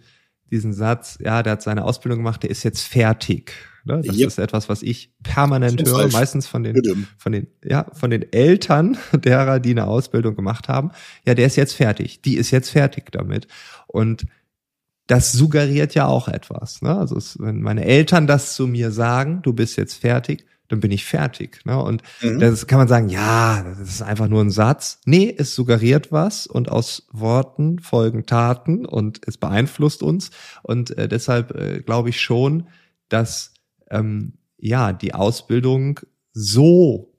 diesen 0.52 0.74
Satz, 0.74 1.18
ja, 1.20 1.44
der 1.44 1.54
hat 1.54 1.64
seine 1.64 1.84
Ausbildung 1.84 2.20
gemacht, 2.20 2.44
der 2.44 2.52
ist 2.52 2.64
jetzt 2.64 2.82
fertig. 2.82 3.54
Ne? 3.84 4.02
Das 4.06 4.18
yep. 4.18 4.28
ist 4.28 4.40
etwas, 4.40 4.70
was 4.70 4.82
ich 4.82 5.12
permanent 5.24 5.86
höre, 5.86 6.02
falsch. 6.02 6.14
meistens 6.14 6.48
von 6.48 6.64
den, 6.64 7.08
von 7.18 7.32
den, 7.32 7.48
ja, 7.64 7.86
von 7.94 8.10
den 8.10 8.32
Eltern 8.32 8.98
derer, 9.14 9.60
die 9.60 9.72
eine 9.72 9.88
Ausbildung 9.88 10.36
gemacht 10.36 10.68
haben. 10.68 10.92
Ja, 11.26 11.34
der 11.36 11.48
ist 11.48 11.56
jetzt 11.56 11.74
fertig. 11.74 12.22
Die 12.22 12.38
ist 12.38 12.52
jetzt 12.52 12.70
fertig 12.70 13.12
damit. 13.12 13.48
Und 13.88 14.26
das 15.08 15.34
suggeriert 15.34 15.96
ja 15.96 16.08
auch 16.08 16.28
etwas. 16.28 16.82
Ne? 16.82 16.98
Also 16.98 17.18
es, 17.18 17.38
wenn 17.40 17.62
meine 17.62 17.86
Eltern 17.86 18.28
das 18.28 18.56
zu 18.56 18.68
mir 18.68 18.92
sagen, 18.92 19.42
du 19.44 19.54
bist 19.54 19.78
jetzt 19.78 19.96
fertig, 19.96 20.46
dann 20.70 20.80
bin 20.80 20.92
ich 20.92 21.06
fertig. 21.06 21.60
Ne? 21.66 21.78
Und 21.78 22.04
mhm. 22.22 22.40
das 22.40 22.68
kann 22.68 22.80
man 22.80 22.88
sagen, 22.88 23.10
ja, 23.10 23.64
das 23.64 23.90
ist 23.90 24.02
einfach 24.02 24.30
nur 24.30 24.42
ein 24.42 24.50
Satz. 24.50 25.02
Nee, 25.06 25.34
es 25.38 25.56
suggeriert 25.56 26.12
was 26.12 26.48
und 26.48 26.72
aus 26.72 27.08
Worten 27.12 27.80
folgen 27.80 28.26
Taten 28.26 28.86
und 28.86 29.20
es 29.28 29.38
beeinflusst 29.38 30.02
uns. 30.02 30.32
Und 30.62 30.98
äh, 30.98 31.10
deshalb 31.10 31.54
äh, 31.54 31.82
glaube 31.82 32.10
ich 32.10 32.22
schon, 32.22 32.68
dass 33.10 33.53
ähm, 33.94 34.34
ja 34.58 34.92
die 34.92 35.14
Ausbildung 35.14 36.00
so 36.34 37.14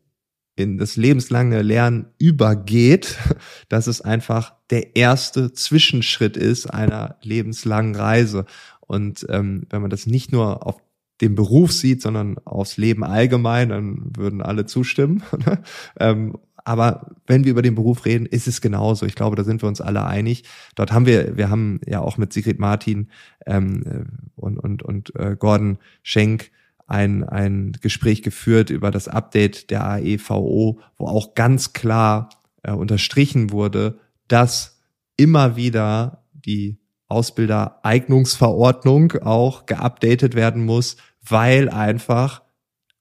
in 0.57 0.79
das 0.79 0.97
lebenslange 0.97 1.63
Lernen 1.63 2.07
übergeht, 2.19 3.19
dass 3.69 3.87
es 3.87 4.01
einfach 4.01 4.55
der 4.71 4.97
erste 4.97 5.53
Zwischenschritt 5.53 6.37
ist 6.37 6.67
einer 6.67 7.17
lebenslangen 7.23 7.97
Reise. 7.97 8.45
Und 8.81 9.27
ähm, 9.31 9.67
wenn 9.71 9.83
man 9.83 9.91
das 9.91 10.07
nicht 10.07 10.33
nur 10.33 10.67
auf 10.67 10.77
den 11.21 11.35
Beruf 11.35 11.73
sieht, 11.73 12.03
sondern 12.03 12.39
aufs 12.45 12.77
Leben 12.77 13.05
allgemein, 13.05 13.69
dann 13.71 14.11
würden 14.17 14.43
alle 14.43 14.67
zustimmen. 14.67 15.23
Ne? 15.47 15.63
ähm, 15.99 16.39
aber 16.67 17.11
wenn 17.27 17.45
wir 17.45 17.51
über 17.51 17.63
den 17.63 17.75
Beruf 17.75 18.07
reden, 18.07 18.25
ist 18.25 18.49
es 18.49 18.63
genauso. 18.63 19.05
Ich 19.05 19.15
glaube, 19.15 19.37
da 19.37 19.45
sind 19.45 19.63
wir 19.63 19.69
uns 19.69 19.83
alle 19.83 20.07
einig. 20.07 20.45
Dort 20.75 20.93
haben 20.93 21.05
wir, 21.05 21.37
wir 21.37 21.51
haben 21.51 21.81
ja 21.87 22.01
auch 22.01 22.17
mit 22.17 22.33
Sigrid 22.33 22.59
Martin 22.59 23.11
ähm, 23.45 23.83
äh, 23.85 24.41
und, 24.41 24.59
und, 24.59 24.83
und 24.83 25.15
äh, 25.15 25.37
Gordon 25.39 25.79
Schenk 26.03 26.51
ein, 26.87 27.25
ein 27.25 27.73
Gespräch 27.81 28.23
geführt 28.23 28.71
über 28.71 28.91
das 28.91 29.09
Update 29.09 29.71
der 29.71 29.87
AEVO, 29.87 30.81
wo 30.97 31.07
auch 31.07 31.35
ganz 31.35 31.73
klar 31.73 32.29
äh, 32.63 32.73
unterstrichen 32.73 33.51
wurde, 33.51 33.99
dass 34.29 34.81
immer 35.17 35.57
wieder 35.57 36.25
die 36.33 36.79
Ausbildereignungsverordnung 37.09 39.13
auch 39.23 39.67
geupdatet 39.67 40.35
werden 40.35 40.65
muss, 40.65 40.97
weil 41.23 41.69
einfach 41.69 42.43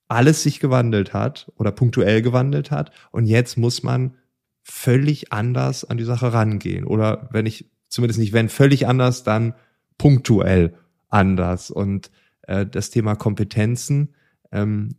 alles 0.07 0.43
sich 0.43 0.59
gewandelt 0.59 1.13
hat 1.13 1.51
oder 1.57 1.71
punktuell 1.71 2.21
gewandelt 2.21 2.71
hat. 2.71 2.91
Und 3.11 3.25
jetzt 3.25 3.57
muss 3.57 3.83
man 3.83 4.15
völlig 4.61 5.33
anders 5.33 5.83
an 5.83 5.97
die 5.97 6.03
Sache 6.03 6.33
rangehen. 6.33 6.85
Oder 6.85 7.29
wenn 7.31 7.45
ich 7.45 7.71
zumindest 7.89 8.19
nicht 8.19 8.33
wenn 8.33 8.49
völlig 8.49 8.87
anders, 8.87 9.23
dann 9.23 9.53
punktuell 9.97 10.75
anders. 11.09 11.71
Und 11.71 12.11
äh, 12.43 12.65
das 12.65 12.89
Thema 12.89 13.15
Kompetenzen, 13.15 14.13
ähm, 14.51 14.95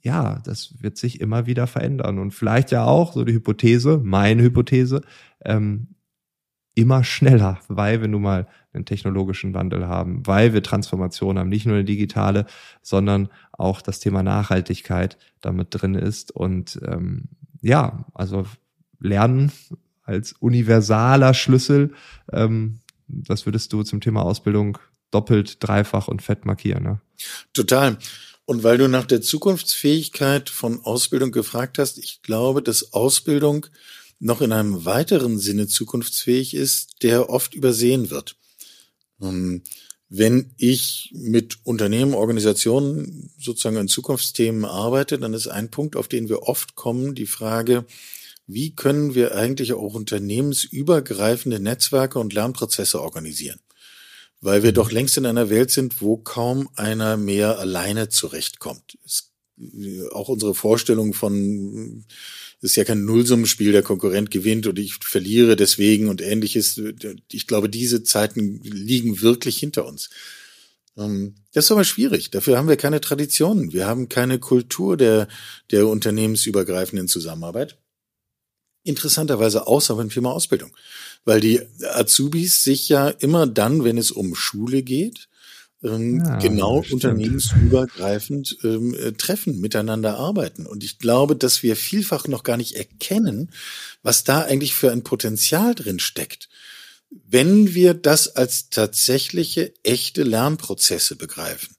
ja, 0.00 0.40
das 0.44 0.74
wird 0.80 0.98
sich 0.98 1.20
immer 1.20 1.46
wieder 1.46 1.66
verändern. 1.66 2.18
Und 2.18 2.32
vielleicht 2.32 2.70
ja 2.70 2.84
auch, 2.84 3.12
so 3.12 3.24
die 3.24 3.32
Hypothese, 3.32 4.00
meine 4.02 4.42
Hypothese, 4.42 5.00
ähm, 5.44 5.88
immer 6.74 7.04
schneller, 7.04 7.60
weil 7.68 8.00
wir 8.00 8.08
nun 8.08 8.22
mal 8.22 8.48
einen 8.72 8.84
technologischen 8.84 9.54
Wandel 9.54 9.86
haben, 9.86 10.26
weil 10.26 10.52
wir 10.52 10.62
Transformation 10.62 11.38
haben, 11.38 11.48
nicht 11.48 11.66
nur 11.66 11.76
eine 11.76 11.84
digitale, 11.84 12.46
sondern 12.82 13.28
auch 13.52 13.80
das 13.80 14.00
Thema 14.00 14.22
Nachhaltigkeit 14.22 15.16
damit 15.40 15.68
drin 15.70 15.94
ist. 15.94 16.32
Und 16.32 16.80
ähm, 16.86 17.28
ja, 17.62 18.04
also 18.12 18.44
Lernen 18.98 19.52
als 20.02 20.32
universaler 20.32 21.32
Schlüssel, 21.32 21.92
ähm, 22.32 22.80
das 23.06 23.46
würdest 23.46 23.72
du 23.72 23.82
zum 23.82 24.00
Thema 24.00 24.22
Ausbildung 24.22 24.78
doppelt, 25.14 25.56
dreifach 25.60 26.08
und 26.08 26.22
fett 26.22 26.44
markieren. 26.44 26.82
Ne? 26.82 27.00
Total. 27.52 27.98
Und 28.46 28.62
weil 28.62 28.76
du 28.76 28.88
nach 28.88 29.06
der 29.06 29.22
Zukunftsfähigkeit 29.22 30.50
von 30.50 30.84
Ausbildung 30.84 31.32
gefragt 31.32 31.78
hast, 31.78 31.98
ich 31.98 32.20
glaube, 32.22 32.62
dass 32.62 32.92
Ausbildung 32.92 33.66
noch 34.20 34.40
in 34.40 34.52
einem 34.52 34.84
weiteren 34.84 35.38
Sinne 35.38 35.66
zukunftsfähig 35.66 36.54
ist, 36.54 37.02
der 37.02 37.30
oft 37.30 37.54
übersehen 37.54 38.10
wird. 38.10 38.36
Ähm, 39.20 39.62
wenn 40.08 40.52
ich 40.58 41.10
mit 41.14 41.58
Unternehmen, 41.64 42.14
Organisationen 42.14 43.32
sozusagen 43.38 43.78
an 43.78 43.88
Zukunftsthemen 43.88 44.64
arbeite, 44.64 45.18
dann 45.18 45.34
ist 45.34 45.48
ein 45.48 45.70
Punkt, 45.70 45.96
auf 45.96 46.08
den 46.08 46.28
wir 46.28 46.42
oft 46.42 46.74
kommen, 46.74 47.14
die 47.14 47.26
Frage, 47.26 47.84
wie 48.46 48.74
können 48.74 49.14
wir 49.14 49.34
eigentlich 49.34 49.72
auch 49.72 49.94
unternehmensübergreifende 49.94 51.60
Netzwerke 51.60 52.18
und 52.18 52.34
Lernprozesse 52.34 53.00
organisieren? 53.00 53.58
Weil 54.44 54.62
wir 54.62 54.72
doch 54.72 54.92
längst 54.92 55.16
in 55.16 55.24
einer 55.24 55.48
Welt 55.48 55.70
sind, 55.70 56.02
wo 56.02 56.18
kaum 56.18 56.68
einer 56.74 57.16
mehr 57.16 57.58
alleine 57.58 58.10
zurechtkommt. 58.10 58.98
Es, 59.04 59.32
auch 60.12 60.28
unsere 60.28 60.54
Vorstellung 60.54 61.14
von 61.14 62.04
es 62.58 62.70
ist 62.70 62.76
ja 62.76 62.84
kein 62.84 63.04
Nullsummenspiel, 63.04 63.72
der 63.72 63.82
Konkurrent 63.82 64.30
gewinnt 64.30 64.66
und 64.66 64.78
ich 64.78 64.94
verliere 64.94 65.56
deswegen 65.56 66.08
und 66.08 66.20
ähnliches. 66.20 66.80
Ich 67.30 67.46
glaube, 67.46 67.68
diese 67.68 68.02
Zeiten 68.02 68.60
liegen 68.62 69.22
wirklich 69.22 69.56
hinter 69.58 69.86
uns. 69.86 70.10
Ähm, 70.96 71.36
das 71.52 71.66
ist 71.66 71.72
aber 71.72 71.84
schwierig. 71.84 72.30
Dafür 72.30 72.58
haben 72.58 72.68
wir 72.68 72.76
keine 72.76 73.00
Traditionen. 73.00 73.72
Wir 73.72 73.86
haben 73.86 74.08
keine 74.08 74.38
Kultur 74.38 74.96
der, 74.96 75.28
der 75.70 75.88
unternehmensübergreifenden 75.88 77.08
Zusammenarbeit. 77.08 77.78
Interessanterweise 78.84 79.66
außer 79.66 79.96
beim 79.96 80.10
Thema 80.10 80.32
Ausbildung. 80.32 80.70
Weil 81.24 81.40
die 81.40 81.60
Azubis 81.94 82.62
sich 82.62 82.88
ja 82.88 83.08
immer 83.08 83.46
dann, 83.46 83.82
wenn 83.82 83.98
es 83.98 84.10
um 84.10 84.34
Schule 84.34 84.82
geht, 84.82 85.28
ähm, 85.82 86.22
ja, 86.24 86.36
genau 86.38 86.84
unternehmensübergreifend 86.90 88.58
ähm, 88.62 88.94
äh, 88.94 89.12
treffen, 89.12 89.60
miteinander 89.60 90.16
arbeiten. 90.18 90.66
Und 90.66 90.84
ich 90.84 90.98
glaube, 90.98 91.36
dass 91.36 91.62
wir 91.62 91.76
vielfach 91.76 92.26
noch 92.28 92.42
gar 92.42 92.56
nicht 92.56 92.76
erkennen, 92.76 93.50
was 94.02 94.24
da 94.24 94.42
eigentlich 94.42 94.74
für 94.74 94.92
ein 94.92 95.02
Potenzial 95.02 95.74
drin 95.74 95.98
steckt. 95.98 96.48
Wenn 97.10 97.74
wir 97.74 97.94
das 97.94 98.36
als 98.36 98.70
tatsächliche, 98.70 99.72
echte 99.82 100.22
Lernprozesse 100.22 101.16
begreifen 101.16 101.73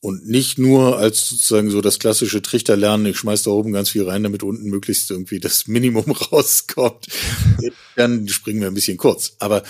und 0.00 0.26
nicht 0.28 0.58
nur 0.58 0.98
als 0.98 1.28
sozusagen 1.28 1.70
so 1.70 1.80
das 1.80 1.98
klassische 1.98 2.42
Trichterlernen, 2.42 3.06
ich 3.06 3.18
schmeiß 3.18 3.42
da 3.42 3.50
oben 3.50 3.72
ganz 3.72 3.90
viel 3.90 4.08
rein, 4.08 4.22
damit 4.22 4.42
unten 4.42 4.68
möglichst 4.68 5.10
irgendwie 5.10 5.40
das 5.40 5.66
Minimum 5.66 6.10
rauskommt, 6.32 7.06
dann 7.96 8.28
springen 8.28 8.60
wir 8.60 8.68
ein 8.68 8.74
bisschen 8.74 8.98
kurz. 8.98 9.36
Aber 9.38 9.62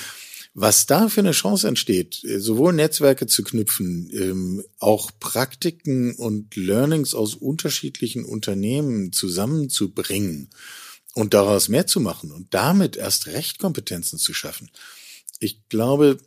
was 0.59 0.87
da 0.87 1.11
für 1.11 1.21
eine 1.21 1.33
Chance 1.33 1.69
entsteht, 1.69 2.25
äh, 2.25 2.41
sowohl 2.41 2.73
Netzwerke 2.73 3.27
zu 3.27 3.45
knüpfen, 3.45 4.11
ähm, 4.15 4.65
auch 4.79 5.11
Praktiken 5.21 6.15
und 6.15 6.57
Learnings 6.57 7.15
aus 7.15 7.35
unterschiedlichen 7.35 8.25
Unternehmen 8.25 9.13
zusammenzubringen 9.13 10.49
und 11.15 11.35
daraus 11.35 11.69
mehr 11.69 11.87
zu 11.87 12.01
machen 12.01 12.33
und 12.33 12.55
damit 12.55 12.97
erst 12.97 13.27
Rechtkompetenzen 13.27 14.19
zu 14.19 14.33
schaffen. 14.33 14.71
Ich 15.41 15.69
glaube, 15.69 16.19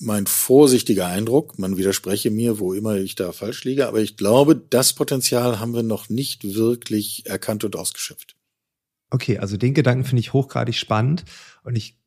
mein 0.00 0.26
vorsichtiger 0.26 1.06
Eindruck, 1.06 1.58
man 1.58 1.76
widerspreche 1.76 2.30
mir, 2.30 2.58
wo 2.58 2.72
immer 2.72 2.96
ich 2.96 3.14
da 3.14 3.32
falsch 3.32 3.64
liege, 3.64 3.86
aber 3.86 4.00
ich 4.00 4.16
glaube, 4.16 4.56
das 4.56 4.94
Potenzial 4.94 5.60
haben 5.60 5.74
wir 5.74 5.82
noch 5.82 6.08
nicht 6.08 6.54
wirklich 6.54 7.26
erkannt 7.26 7.64
und 7.64 7.76
ausgeschöpft. 7.76 8.34
Okay, 9.10 9.38
also 9.38 9.56
den 9.56 9.74
Gedanken 9.74 10.04
finde 10.04 10.20
ich 10.20 10.32
hochgradig 10.32 10.74
spannend 10.74 11.24
und 11.64 11.76
ich 11.76 11.99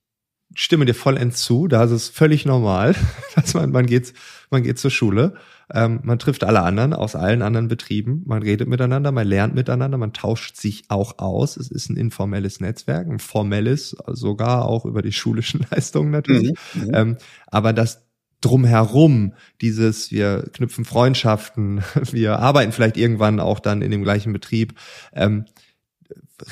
stimme 0.56 0.86
dir 0.86 0.94
vollends 0.94 1.42
zu. 1.44 1.68
Da 1.68 1.84
ist 1.84 1.92
es 1.92 2.10
völlig 2.10 2.46
normal, 2.46 2.96
dass 3.36 3.54
man, 3.54 3.72
man 3.72 3.86
geht, 3.86 4.14
man 4.50 4.64
geht 4.64 4.80
zur 4.80 4.92
Schule, 4.92 5.36
ähm, 5.74 6.02
man 6.04 6.20
trifft 6.20 6.44
alle 6.44 6.62
anderen 6.62 6.94
aus 6.94 7.16
allen 7.16 7.42
anderen 7.42 7.68
Betrieben, 7.68 8.24
man 8.26 8.44
redet 8.44 8.68
miteinander, 8.68 9.12
man 9.12 9.28
lernt 9.28 9.56
miteinander, 9.56 9.98
man 9.98 10.14
tauscht 10.14 10.56
sich 10.56 10.86
auch 10.90 11.20
aus. 11.20 11.58
Es 11.58 11.70
ist 11.70 11.90
ein 11.90 11.98
informelles 11.98 12.60
Netzwerk, 12.60 13.08
ein 13.08 13.20
formelles, 13.20 13.96
sogar 14.08 14.66
auch 14.66 14.86
über 14.86 15.02
die 15.02 15.14
schulischen 15.14 15.66
Leistungen 15.72 16.12
natürlich. 16.12 16.54
Mhm, 16.74 16.84
mhm. 16.84 16.92
ähm, 16.94 17.18
aber 17.48 17.74
das 17.74 18.04
drumherum, 18.42 19.34
dieses, 19.62 20.12
wir 20.12 20.50
knüpfen 20.54 20.86
Freundschaften, 20.86 21.82
wir 22.12 22.40
arbeiten 22.40 22.72
vielleicht 22.72 22.98
irgendwann 22.98 23.40
auch 23.40 23.60
dann 23.60 23.82
in 23.82 23.92
dem 23.92 24.04
gleichen 24.04 24.34
Betrieb, 24.34 24.74
ähm, 25.14 25.46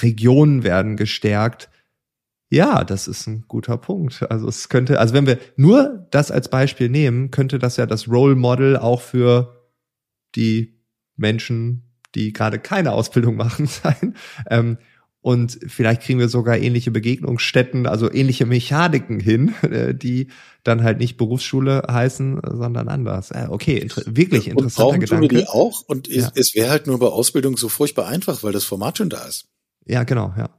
Regionen 0.01 0.63
werden 0.63 0.95
gestärkt, 0.95 1.69
ja, 2.51 2.83
das 2.83 3.07
ist 3.07 3.27
ein 3.27 3.45
guter 3.47 3.77
Punkt. 3.77 4.29
Also 4.29 4.49
es 4.49 4.67
könnte, 4.67 4.99
also 4.99 5.13
wenn 5.13 5.25
wir 5.25 5.39
nur 5.55 6.05
das 6.11 6.31
als 6.31 6.49
Beispiel 6.49 6.89
nehmen, 6.89 7.31
könnte 7.31 7.59
das 7.59 7.77
ja 7.77 7.85
das 7.85 8.09
Role 8.09 8.35
Model 8.35 8.75
auch 8.75 9.01
für 9.01 9.69
die 10.35 10.77
Menschen, 11.15 11.93
die 12.13 12.33
gerade 12.33 12.59
keine 12.59 12.91
Ausbildung 12.91 13.35
machen, 13.37 13.67
sein. 13.67 14.15
Ähm, 14.49 14.77
und 15.21 15.59
vielleicht 15.67 16.01
kriegen 16.01 16.19
wir 16.19 16.27
sogar 16.27 16.57
ähnliche 16.57 16.91
Begegnungsstätten, 16.91 17.87
also 17.87 18.11
ähnliche 18.11 18.45
Mechaniken 18.45 19.21
hin, 19.21 19.53
äh, 19.61 19.95
die 19.95 20.27
dann 20.63 20.83
halt 20.83 20.97
nicht 20.99 21.15
Berufsschule 21.15 21.83
heißen, 21.89 22.41
sondern 22.51 22.89
anders. 22.89 23.31
Äh, 23.31 23.47
okay, 23.49 23.77
inter 23.77 24.01
wirklich 24.07 24.49
interessanter 24.49 24.95
und 24.95 24.99
Gedanke. 24.99 25.27
Tun 25.29 25.37
wir 25.37 25.43
die 25.43 25.47
auch 25.47 25.83
und 25.87 26.09
ja. 26.09 26.29
es, 26.35 26.49
es 26.49 26.55
wäre 26.55 26.69
halt 26.69 26.85
nur 26.85 26.99
bei 26.99 27.07
Ausbildung 27.07 27.55
so 27.55 27.69
furchtbar 27.69 28.09
einfach, 28.09 28.43
weil 28.43 28.51
das 28.51 28.65
Format 28.65 28.97
schon 28.97 29.09
da 29.09 29.23
ist. 29.25 29.45
Ja, 29.85 30.03
genau, 30.03 30.33
ja. 30.37 30.49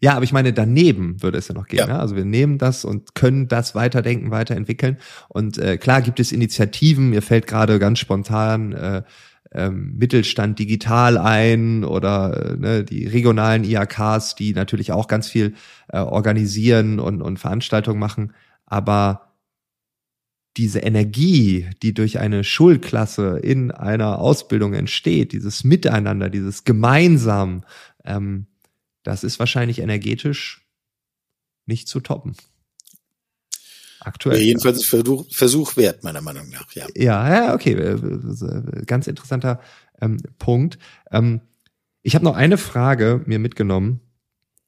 Ja, 0.00 0.14
aber 0.14 0.24
ich 0.24 0.32
meine, 0.32 0.52
daneben 0.52 1.20
würde 1.22 1.38
es 1.38 1.48
ja 1.48 1.54
noch 1.54 1.66
gehen. 1.66 1.80
Ja. 1.80 1.86
Ne? 1.88 1.98
Also 1.98 2.14
wir 2.14 2.24
nehmen 2.24 2.58
das 2.58 2.84
und 2.84 3.14
können 3.14 3.48
das 3.48 3.74
weiterdenken, 3.74 4.30
weiterentwickeln. 4.30 4.98
Und 5.28 5.58
äh, 5.58 5.76
klar 5.76 6.02
gibt 6.02 6.20
es 6.20 6.30
Initiativen, 6.30 7.10
mir 7.10 7.22
fällt 7.22 7.46
gerade 7.48 7.78
ganz 7.78 7.98
spontan 7.98 8.72
äh, 8.72 9.02
ähm, 9.52 9.96
Mittelstand 9.96 10.58
digital 10.58 11.18
ein 11.18 11.82
oder 11.84 12.52
äh, 12.52 12.56
ne, 12.56 12.84
die 12.84 13.06
regionalen 13.06 13.64
IAKs, 13.64 14.34
die 14.34 14.52
natürlich 14.52 14.92
auch 14.92 15.08
ganz 15.08 15.28
viel 15.28 15.54
äh, 15.88 15.98
organisieren 15.98 17.00
und, 17.00 17.22
und 17.22 17.38
Veranstaltungen 17.38 17.98
machen. 17.98 18.34
Aber 18.66 19.32
diese 20.56 20.80
Energie, 20.80 21.68
die 21.82 21.94
durch 21.94 22.18
eine 22.18 22.44
Schulklasse 22.44 23.38
in 23.38 23.70
einer 23.70 24.18
Ausbildung 24.18 24.74
entsteht, 24.74 25.32
dieses 25.32 25.64
Miteinander, 25.64 26.30
dieses 26.30 26.64
gemeinsam, 26.64 27.62
ähm, 28.04 28.46
das 29.08 29.24
ist 29.24 29.38
wahrscheinlich 29.38 29.78
energetisch 29.78 30.68
nicht 31.64 31.88
zu 31.88 32.00
toppen. 32.00 32.36
Aktuell. 34.00 34.36
Ja, 34.36 34.44
jedenfalls 34.44 34.84
Versuch, 34.84 35.24
Versuch 35.32 35.78
wert, 35.78 36.04
meiner 36.04 36.20
Meinung 36.20 36.50
nach, 36.50 36.70
ja. 36.72 36.86
Ja, 36.94 37.46
ja 37.46 37.54
okay. 37.54 37.72
Äh, 37.72 38.84
ganz 38.84 39.06
interessanter 39.06 39.62
ähm, 40.02 40.18
Punkt. 40.38 40.78
Ähm, 41.10 41.40
ich 42.02 42.14
habe 42.14 42.24
noch 42.26 42.36
eine 42.36 42.58
Frage 42.58 43.22
mir 43.24 43.38
mitgenommen, 43.38 44.00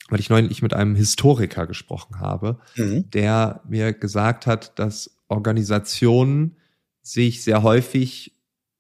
weil 0.09 0.20
ich 0.20 0.31
neulich 0.31 0.62
mit 0.62 0.72
einem 0.72 0.94
Historiker 0.94 1.66
gesprochen 1.66 2.18
habe, 2.18 2.61
mhm. 2.76 3.11
der 3.11 3.61
mir 3.68 3.92
gesagt 3.92 4.46
hat, 4.46 4.79
dass 4.79 5.18
Organisationen 5.29 6.57
sich 7.03 7.44
sehr 7.44 7.62
häufig 7.62 8.35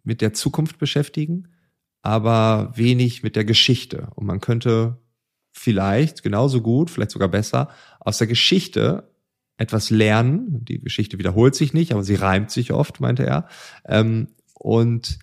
mit 0.04 0.22
der 0.22 0.32
Zukunft 0.32 0.78
beschäftigen, 0.78 1.48
aber 2.00 2.72
wenig 2.76 3.22
mit 3.22 3.36
der 3.36 3.44
Geschichte. 3.44 4.08
Und 4.14 4.24
man 4.24 4.40
könnte 4.40 4.96
vielleicht 5.52 6.22
genauso 6.22 6.60
gut, 6.60 6.90
vielleicht 6.90 7.10
sogar 7.10 7.28
besser, 7.28 7.70
aus 7.98 8.18
der 8.18 8.26
Geschichte 8.26 9.10
etwas 9.56 9.90
lernen. 9.90 10.64
Die 10.64 10.80
Geschichte 10.80 11.18
wiederholt 11.18 11.54
sich 11.54 11.74
nicht, 11.74 11.92
aber 11.92 12.02
sie 12.02 12.14
reimt 12.14 12.50
sich 12.50 12.72
oft, 12.72 13.00
meinte 13.00 13.26
er. 13.26 13.48
Ähm, 13.84 14.28
und 14.54 15.18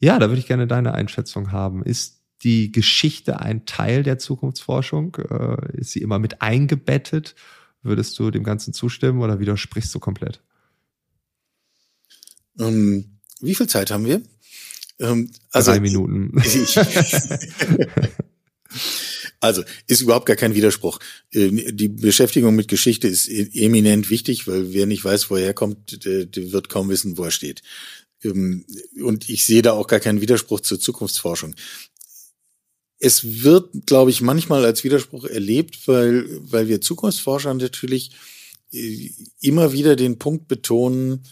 ja, 0.00 0.18
da 0.18 0.28
würde 0.28 0.40
ich 0.40 0.48
gerne 0.48 0.66
deine 0.66 0.92
Einschätzung 0.94 1.52
haben. 1.52 1.82
Ist 1.82 2.20
die 2.42 2.72
Geschichte 2.72 3.40
ein 3.40 3.64
Teil 3.64 4.02
der 4.02 4.18
Zukunftsforschung? 4.18 5.16
Äh, 5.16 5.78
ist 5.78 5.92
sie 5.92 6.02
immer 6.02 6.18
mit 6.18 6.42
eingebettet? 6.42 7.34
Würdest 7.82 8.18
du 8.18 8.30
dem 8.30 8.44
Ganzen 8.44 8.74
zustimmen 8.74 9.22
oder 9.22 9.40
widersprichst 9.40 9.94
du 9.94 10.00
komplett? 10.00 10.42
Ähm, 12.58 13.18
wie 13.40 13.54
viel 13.54 13.66
Zeit 13.66 13.90
haben 13.90 14.04
wir? 14.04 14.22
Ähm, 14.98 15.30
also, 15.52 15.70
Drei 15.70 15.80
Minuten. 15.80 16.32
Also 19.44 19.62
ist 19.86 20.00
überhaupt 20.00 20.24
gar 20.24 20.36
kein 20.36 20.54
Widerspruch. 20.54 20.98
Äh, 21.30 21.50
die 21.72 21.88
Beschäftigung 21.88 22.54
mit 22.56 22.68
Geschichte 22.68 23.08
ist 23.08 23.28
e-, 23.28 23.50
eminent 23.52 24.08
wichtig, 24.08 24.48
weil 24.48 24.72
wer 24.72 24.86
nicht 24.86 25.04
weiß, 25.04 25.28
wo 25.28 25.36
er 25.36 25.42
herkommt, 25.42 26.04
der, 26.06 26.24
der 26.24 26.52
wird 26.52 26.70
kaum 26.70 26.88
wissen, 26.88 27.18
wo 27.18 27.24
er 27.24 27.30
steht. 27.30 27.62
Ähm, 28.22 28.64
und 29.02 29.28
ich 29.28 29.44
sehe 29.44 29.60
da 29.60 29.72
auch 29.72 29.86
gar 29.86 30.00
keinen 30.00 30.22
Widerspruch 30.22 30.60
zur 30.60 30.80
Zukunftsforschung. 30.80 31.54
Es 32.98 33.42
wird, 33.44 33.68
glaube 33.84 34.10
ich, 34.10 34.22
manchmal 34.22 34.64
als 34.64 34.82
Widerspruch 34.82 35.26
erlebt, 35.26 35.86
weil, 35.86 36.26
weil 36.40 36.68
wir 36.68 36.80
Zukunftsforscher 36.80 37.52
natürlich 37.52 38.12
äh, 38.72 39.10
immer 39.40 39.74
wieder 39.74 39.94
den 39.94 40.18
Punkt 40.18 40.48
betonen, 40.48 41.24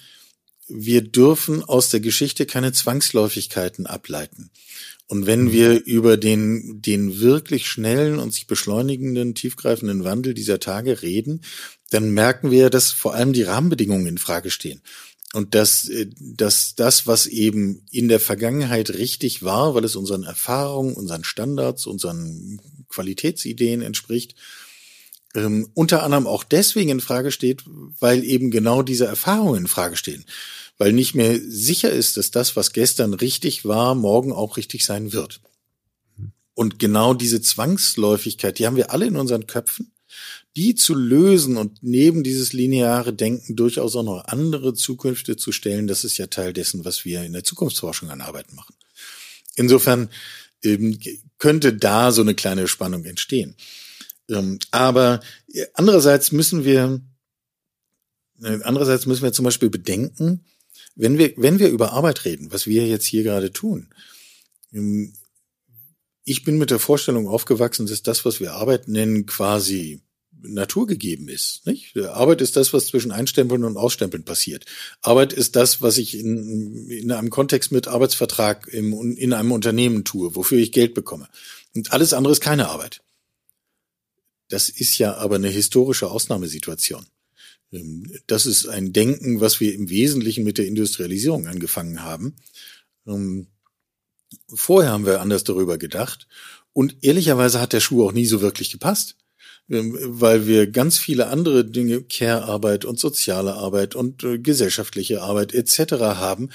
wir 0.68 1.02
dürfen 1.02 1.62
aus 1.64 1.90
der 1.90 2.00
Geschichte 2.00 2.46
keine 2.46 2.72
Zwangsläufigkeiten 2.72 3.86
ableiten. 3.86 4.50
Und 5.08 5.26
wenn 5.26 5.52
wir 5.52 5.84
über 5.84 6.16
den, 6.16 6.80
den 6.80 7.20
wirklich 7.20 7.68
schnellen 7.68 8.18
und 8.18 8.32
sich 8.32 8.46
beschleunigenden, 8.46 9.34
tiefgreifenden 9.34 10.04
Wandel 10.04 10.32
dieser 10.32 10.58
Tage 10.58 11.02
reden, 11.02 11.42
dann 11.90 12.12
merken 12.12 12.50
wir, 12.50 12.70
dass 12.70 12.90
vor 12.92 13.14
allem 13.14 13.32
die 13.32 13.42
Rahmenbedingungen 13.42 14.06
in 14.06 14.18
Frage 14.18 14.50
stehen. 14.50 14.80
Und 15.34 15.54
dass, 15.54 15.88
äh, 15.88 16.08
dass 16.18 16.74
das, 16.74 17.06
was 17.06 17.26
eben 17.26 17.84
in 17.90 18.08
der 18.08 18.20
Vergangenheit 18.20 18.90
richtig 18.90 19.42
war, 19.42 19.74
weil 19.74 19.84
es 19.84 19.96
unseren 19.96 20.24
Erfahrungen, 20.24 20.94
unseren 20.94 21.24
Standards, 21.24 21.86
unseren 21.86 22.60
Qualitätsideen 22.88 23.82
entspricht, 23.82 24.34
ähm, 25.34 25.68
unter 25.74 26.02
anderem 26.02 26.26
auch 26.26 26.44
deswegen 26.44 26.90
in 26.90 27.00
Frage 27.00 27.32
steht, 27.32 27.64
weil 27.98 28.24
eben 28.24 28.50
genau 28.50 28.82
diese 28.82 29.06
Erfahrungen 29.06 29.62
in 29.62 29.68
Frage 29.68 29.96
stehen. 29.96 30.24
Weil 30.78 30.92
nicht 30.92 31.14
mehr 31.14 31.38
sicher 31.38 31.90
ist, 31.90 32.16
dass 32.16 32.30
das, 32.30 32.56
was 32.56 32.72
gestern 32.72 33.14
richtig 33.14 33.64
war, 33.64 33.94
morgen 33.94 34.32
auch 34.32 34.56
richtig 34.56 34.84
sein 34.84 35.12
wird. 35.12 35.40
Und 36.54 36.78
genau 36.78 37.14
diese 37.14 37.40
Zwangsläufigkeit, 37.40 38.58
die 38.58 38.66
haben 38.66 38.76
wir 38.76 38.90
alle 38.90 39.06
in 39.06 39.16
unseren 39.16 39.46
Köpfen 39.46 39.92
die 40.56 40.74
zu 40.74 40.94
lösen 40.94 41.56
und 41.56 41.82
neben 41.82 42.22
dieses 42.22 42.52
lineare 42.52 43.12
Denken 43.12 43.56
durchaus 43.56 43.96
auch 43.96 44.02
noch 44.02 44.24
andere 44.26 44.74
Zukünfte 44.74 45.36
zu 45.36 45.50
stellen, 45.50 45.86
das 45.86 46.04
ist 46.04 46.18
ja 46.18 46.26
Teil 46.26 46.52
dessen, 46.52 46.84
was 46.84 47.04
wir 47.04 47.22
in 47.22 47.32
der 47.32 47.44
Zukunftsforschung 47.44 48.10
an 48.10 48.20
Arbeit 48.20 48.52
machen. 48.52 48.74
Insofern 49.56 50.10
ähm, 50.62 50.98
könnte 51.38 51.72
da 51.72 52.12
so 52.12 52.22
eine 52.22 52.34
kleine 52.34 52.68
Spannung 52.68 53.04
entstehen. 53.04 53.56
Ähm, 54.28 54.58
aber 54.70 55.20
andererseits 55.74 56.32
müssen 56.32 56.64
wir, 56.64 57.00
äh, 58.42 58.58
andererseits 58.62 59.06
müssen 59.06 59.22
wir 59.22 59.32
zum 59.32 59.44
Beispiel 59.46 59.70
bedenken, 59.70 60.44
wenn 60.94 61.18
wir, 61.18 61.32
wenn 61.36 61.58
wir 61.58 61.68
über 61.68 61.92
Arbeit 61.92 62.24
reden, 62.24 62.52
was 62.52 62.66
wir 62.66 62.86
jetzt 62.86 63.06
hier 63.06 63.22
gerade 63.22 63.52
tun, 63.52 63.88
ähm, 64.72 65.14
ich 66.24 66.44
bin 66.44 66.58
mit 66.58 66.70
der 66.70 66.78
Vorstellung 66.78 67.26
aufgewachsen, 67.28 67.86
dass 67.86 68.02
das, 68.02 68.24
was 68.24 68.38
wir 68.38 68.52
Arbeit 68.54 68.86
nennen, 68.88 69.26
quasi 69.26 70.02
naturgegeben 70.42 71.28
ist. 71.28 71.66
Nicht? 71.66 71.96
Arbeit 71.96 72.40
ist 72.40 72.56
das, 72.56 72.72
was 72.72 72.86
zwischen 72.86 73.12
Einstempeln 73.12 73.64
und 73.64 73.76
Ausstempeln 73.76 74.24
passiert. 74.24 74.64
Arbeit 75.00 75.32
ist 75.32 75.56
das, 75.56 75.82
was 75.82 75.98
ich 75.98 76.18
in, 76.18 76.88
in 76.88 77.12
einem 77.12 77.30
Kontext 77.30 77.72
mit 77.72 77.88
Arbeitsvertrag 77.88 78.68
im, 78.68 79.16
in 79.16 79.32
einem 79.32 79.52
Unternehmen 79.52 80.04
tue, 80.04 80.34
wofür 80.34 80.58
ich 80.58 80.72
Geld 80.72 80.94
bekomme. 80.94 81.28
Und 81.74 81.92
alles 81.92 82.12
andere 82.12 82.32
ist 82.32 82.40
keine 82.40 82.68
Arbeit. 82.68 83.02
Das 84.48 84.68
ist 84.68 84.98
ja 84.98 85.14
aber 85.14 85.36
eine 85.36 85.48
historische 85.48 86.10
Ausnahmesituation. 86.10 87.06
Ähm, 87.72 88.12
das 88.26 88.46
ist 88.46 88.66
ein 88.66 88.92
Denken, 88.92 89.40
was 89.40 89.60
wir 89.60 89.74
im 89.74 89.88
Wesentlichen 89.88 90.44
mit 90.44 90.58
der 90.58 90.66
Industrialisierung 90.66 91.46
angefangen 91.46 92.02
haben. 92.02 92.36
Ähm, 93.06 93.48
vorher 94.54 94.92
haben 94.92 95.06
wir 95.06 95.20
anders 95.20 95.44
darüber 95.44 95.78
gedacht. 95.78 96.28
Und 96.72 96.96
ehrlicherweise 97.02 97.60
hat 97.60 97.72
der 97.72 97.80
Schuh 97.80 98.06
auch 98.06 98.12
nie 98.12 98.26
so 98.26 98.40
wirklich 98.40 98.70
gepasst. 98.70 99.16
Ähm, 99.70 99.96
weil 100.00 100.46
wir 100.46 100.66
ganz 100.66 100.98
viele 100.98 101.28
andere 101.28 101.64
Dinge, 101.64 102.02
Care-Arbeit 102.02 102.84
und 102.84 102.98
soziale 102.98 103.54
Arbeit 103.54 103.94
und 103.94 104.24
äh, 104.24 104.38
gesellschaftliche 104.38 105.22
Arbeit 105.22 105.54
etc. 105.54 105.92
haben, 105.92 106.50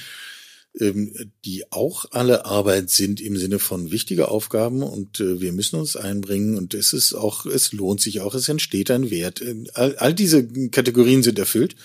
die 0.80 1.72
auch 1.72 2.06
alle 2.12 2.46
Arbeit 2.46 2.90
sind 2.90 3.20
im 3.20 3.36
Sinne 3.36 3.58
von 3.58 3.92
wichtige 3.92 4.28
Aufgaben 4.28 4.84
und 4.84 5.20
äh, 5.20 5.42
wir 5.42 5.52
müssen 5.52 5.80
uns 5.80 5.96
einbringen 5.96 6.56
und 6.56 6.74
es 6.74 6.94
ist 6.94 7.14
auch, 7.14 7.46
es 7.46 7.74
lohnt 7.74 8.00
sich 8.00 8.22
auch, 8.22 8.36
es 8.36 8.48
entsteht 8.48 8.92
ein 8.92 9.10
Wert. 9.10 9.42
Äh, 9.42 9.64
all, 9.74 9.96
all 9.98 10.14
diese 10.14 10.48
Kategorien 10.70 11.24
sind 11.24 11.40
erfüllt. 11.40 11.76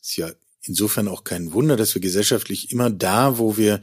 Ist 0.00 0.16
ja 0.16 0.30
insofern 0.62 1.08
auch 1.08 1.24
kein 1.24 1.52
Wunder, 1.52 1.76
dass 1.76 1.94
wir 1.94 2.02
gesellschaftlich 2.02 2.70
immer 2.70 2.90
da, 2.90 3.38
wo 3.38 3.56
wir 3.56 3.80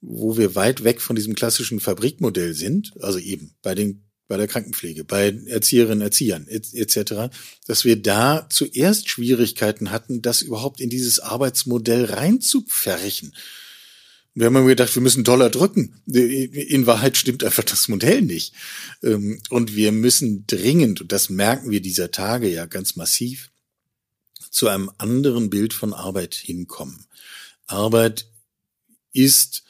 wo 0.00 0.36
wir 0.36 0.54
weit 0.54 0.84
weg 0.84 1.00
von 1.00 1.16
diesem 1.16 1.34
klassischen 1.34 1.80
Fabrikmodell 1.80 2.54
sind, 2.54 2.92
also 3.00 3.18
eben 3.18 3.54
bei 3.62 3.74
den 3.74 4.05
bei 4.28 4.36
der 4.36 4.48
Krankenpflege, 4.48 5.04
bei 5.04 5.38
Erzieherinnen, 5.46 6.02
Erziehern 6.02 6.46
etc., 6.48 7.30
dass 7.66 7.84
wir 7.84 8.00
da 8.00 8.46
zuerst 8.50 9.08
Schwierigkeiten 9.08 9.90
hatten, 9.90 10.22
das 10.22 10.42
überhaupt 10.42 10.80
in 10.80 10.90
dieses 10.90 11.20
Arbeitsmodell 11.20 12.06
reinzupferchen. 12.06 13.34
Wir 14.34 14.46
haben 14.46 14.56
immer 14.56 14.66
gedacht, 14.66 14.94
wir 14.94 15.00
müssen 15.00 15.24
Dollar 15.24 15.48
drücken. 15.48 16.02
In 16.06 16.86
Wahrheit 16.86 17.16
stimmt 17.16 17.42
einfach 17.42 17.64
das 17.64 17.88
Modell 17.88 18.20
nicht. 18.20 18.52
Ähm, 19.02 19.40
und 19.48 19.74
wir 19.76 19.92
müssen 19.92 20.46
dringend, 20.46 21.00
und 21.00 21.10
das 21.10 21.30
merken 21.30 21.70
wir 21.70 21.80
dieser 21.80 22.10
Tage 22.10 22.48
ja 22.48 22.66
ganz 22.66 22.96
massiv, 22.96 23.50
zu 24.50 24.68
einem 24.68 24.90
anderen 24.98 25.48
Bild 25.48 25.72
von 25.72 25.94
Arbeit 25.94 26.34
hinkommen. 26.34 27.06
Arbeit 27.66 28.26
ist 29.12 29.64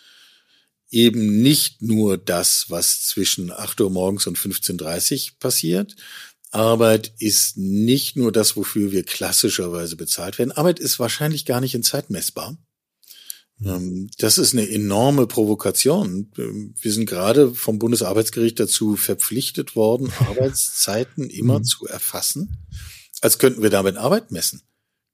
eben 0.90 1.42
nicht 1.42 1.82
nur 1.82 2.16
das, 2.18 2.70
was 2.70 3.02
zwischen 3.02 3.50
8 3.50 3.80
Uhr 3.80 3.90
morgens 3.90 4.26
und 4.26 4.38
15.30 4.38 5.32
Uhr 5.32 5.38
passiert. 5.38 5.96
Arbeit 6.50 7.12
ist 7.18 7.56
nicht 7.56 8.16
nur 8.16 8.32
das, 8.32 8.56
wofür 8.56 8.92
wir 8.92 9.02
klassischerweise 9.02 9.96
bezahlt 9.96 10.38
werden. 10.38 10.52
Arbeit 10.52 10.78
ist 10.78 10.98
wahrscheinlich 10.98 11.44
gar 11.44 11.60
nicht 11.60 11.74
in 11.74 11.82
Zeit 11.82 12.08
messbar. 12.08 12.56
Ähm, 13.64 14.10
das 14.18 14.38
ist 14.38 14.52
eine 14.52 14.68
enorme 14.68 15.26
Provokation. 15.26 16.30
Ähm, 16.38 16.74
wir 16.80 16.92
sind 16.92 17.06
gerade 17.06 17.54
vom 17.54 17.78
Bundesarbeitsgericht 17.78 18.60
dazu 18.60 18.96
verpflichtet 18.96 19.76
worden, 19.76 20.12
Arbeitszeiten 20.20 21.30
immer 21.30 21.60
mhm. 21.60 21.64
zu 21.64 21.86
erfassen, 21.86 22.58
als 23.20 23.38
könnten 23.38 23.62
wir 23.62 23.70
damit 23.70 23.96
Arbeit 23.96 24.30
messen. 24.30 24.62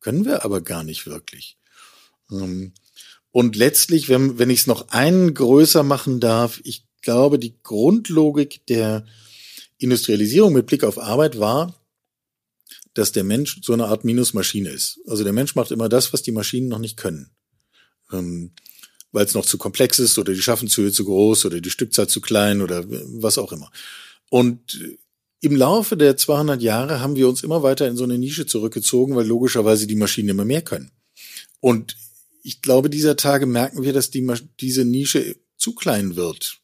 Können 0.00 0.24
wir 0.24 0.44
aber 0.44 0.60
gar 0.60 0.82
nicht 0.82 1.06
wirklich. 1.06 1.58
Ähm, 2.30 2.74
und 3.32 3.56
letztlich, 3.56 4.08
wenn, 4.08 4.38
wenn 4.38 4.50
ich 4.50 4.60
es 4.60 4.66
noch 4.66 4.88
einen 4.88 5.32
größer 5.34 5.82
machen 5.82 6.20
darf, 6.20 6.60
ich 6.64 6.84
glaube, 7.00 7.38
die 7.38 7.54
Grundlogik 7.62 8.66
der 8.66 9.06
Industrialisierung 9.78 10.52
mit 10.52 10.66
Blick 10.66 10.84
auf 10.84 10.98
Arbeit 10.98 11.38
war, 11.38 11.74
dass 12.94 13.10
der 13.12 13.24
Mensch 13.24 13.60
so 13.62 13.72
eine 13.72 13.86
Art 13.86 14.04
Minusmaschine 14.04 14.68
ist. 14.68 15.00
Also 15.06 15.24
der 15.24 15.32
Mensch 15.32 15.54
macht 15.54 15.70
immer 15.70 15.88
das, 15.88 16.12
was 16.12 16.22
die 16.22 16.30
Maschinen 16.30 16.68
noch 16.68 16.78
nicht 16.78 16.98
können. 16.98 17.30
Ähm, 18.12 18.52
Weil 19.12 19.24
es 19.24 19.34
noch 19.34 19.46
zu 19.46 19.56
komplex 19.56 19.98
ist 19.98 20.18
oder 20.18 20.34
die 20.34 20.42
Schaffenshöhe 20.42 20.92
zu 20.92 21.04
groß 21.04 21.46
oder 21.46 21.60
die 21.60 21.70
Stückzahl 21.70 22.08
zu 22.08 22.20
klein 22.20 22.60
oder 22.60 22.84
was 22.86 23.38
auch 23.38 23.52
immer. 23.52 23.70
Und 24.28 24.78
im 25.40 25.56
Laufe 25.56 25.96
der 25.96 26.16
200 26.18 26.62
Jahre 26.62 27.00
haben 27.00 27.16
wir 27.16 27.28
uns 27.28 27.42
immer 27.42 27.62
weiter 27.62 27.88
in 27.88 27.96
so 27.96 28.04
eine 28.04 28.18
Nische 28.18 28.46
zurückgezogen, 28.46 29.16
weil 29.16 29.26
logischerweise 29.26 29.86
die 29.86 29.96
Maschinen 29.96 30.28
immer 30.28 30.44
mehr 30.44 30.62
können. 30.62 30.92
Und 31.60 31.96
ich 32.42 32.62
glaube, 32.62 32.90
dieser 32.90 33.16
Tage 33.16 33.46
merken 33.46 33.82
wir, 33.82 33.92
dass 33.92 34.10
die, 34.10 34.28
diese 34.60 34.84
Nische 34.84 35.36
zu 35.56 35.74
klein 35.74 36.16
wird. 36.16 36.61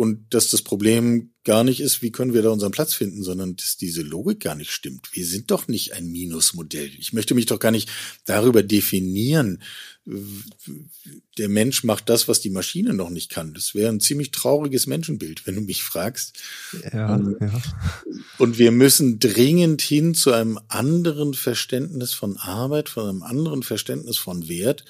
Und 0.00 0.32
dass 0.32 0.48
das 0.48 0.62
Problem 0.62 1.34
gar 1.44 1.62
nicht 1.62 1.78
ist, 1.78 2.00
wie 2.00 2.10
können 2.10 2.32
wir 2.32 2.40
da 2.40 2.48
unseren 2.48 2.72
Platz 2.72 2.94
finden, 2.94 3.22
sondern 3.22 3.56
dass 3.56 3.76
diese 3.76 4.00
Logik 4.00 4.40
gar 4.40 4.54
nicht 4.54 4.70
stimmt. 4.70 5.10
Wir 5.12 5.26
sind 5.26 5.50
doch 5.50 5.68
nicht 5.68 5.92
ein 5.92 6.10
Minusmodell. 6.10 6.90
Ich 6.98 7.12
möchte 7.12 7.34
mich 7.34 7.44
doch 7.44 7.58
gar 7.58 7.70
nicht 7.70 7.90
darüber 8.24 8.62
definieren, 8.62 9.62
der 11.36 11.50
Mensch 11.50 11.84
macht 11.84 12.08
das, 12.08 12.28
was 12.28 12.40
die 12.40 12.48
Maschine 12.48 12.94
noch 12.94 13.10
nicht 13.10 13.30
kann. 13.30 13.52
Das 13.52 13.74
wäre 13.74 13.92
ein 13.92 14.00
ziemlich 14.00 14.30
trauriges 14.30 14.86
Menschenbild, 14.86 15.46
wenn 15.46 15.56
du 15.56 15.60
mich 15.60 15.82
fragst. 15.82 16.38
Ja, 16.94 17.16
und, 17.16 17.36
ja. 17.38 17.60
und 18.38 18.56
wir 18.56 18.70
müssen 18.70 19.18
dringend 19.18 19.82
hin 19.82 20.14
zu 20.14 20.32
einem 20.32 20.58
anderen 20.68 21.34
Verständnis 21.34 22.14
von 22.14 22.38
Arbeit, 22.38 22.88
von 22.88 23.06
einem 23.06 23.22
anderen 23.22 23.62
Verständnis 23.62 24.16
von 24.16 24.48
Wert. 24.48 24.86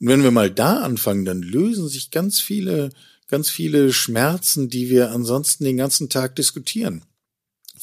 Und 0.00 0.08
wenn 0.08 0.24
wir 0.24 0.32
mal 0.32 0.50
da 0.50 0.80
anfangen, 0.80 1.24
dann 1.24 1.42
lösen 1.42 1.86
sich 1.86 2.10
ganz 2.10 2.40
viele, 2.40 2.90
ganz 3.28 3.50
viele 3.50 3.92
Schmerzen, 3.92 4.68
die 4.68 4.90
wir 4.90 5.12
ansonsten 5.12 5.64
den 5.64 5.76
ganzen 5.76 6.08
Tag 6.08 6.36
diskutieren 6.36 7.04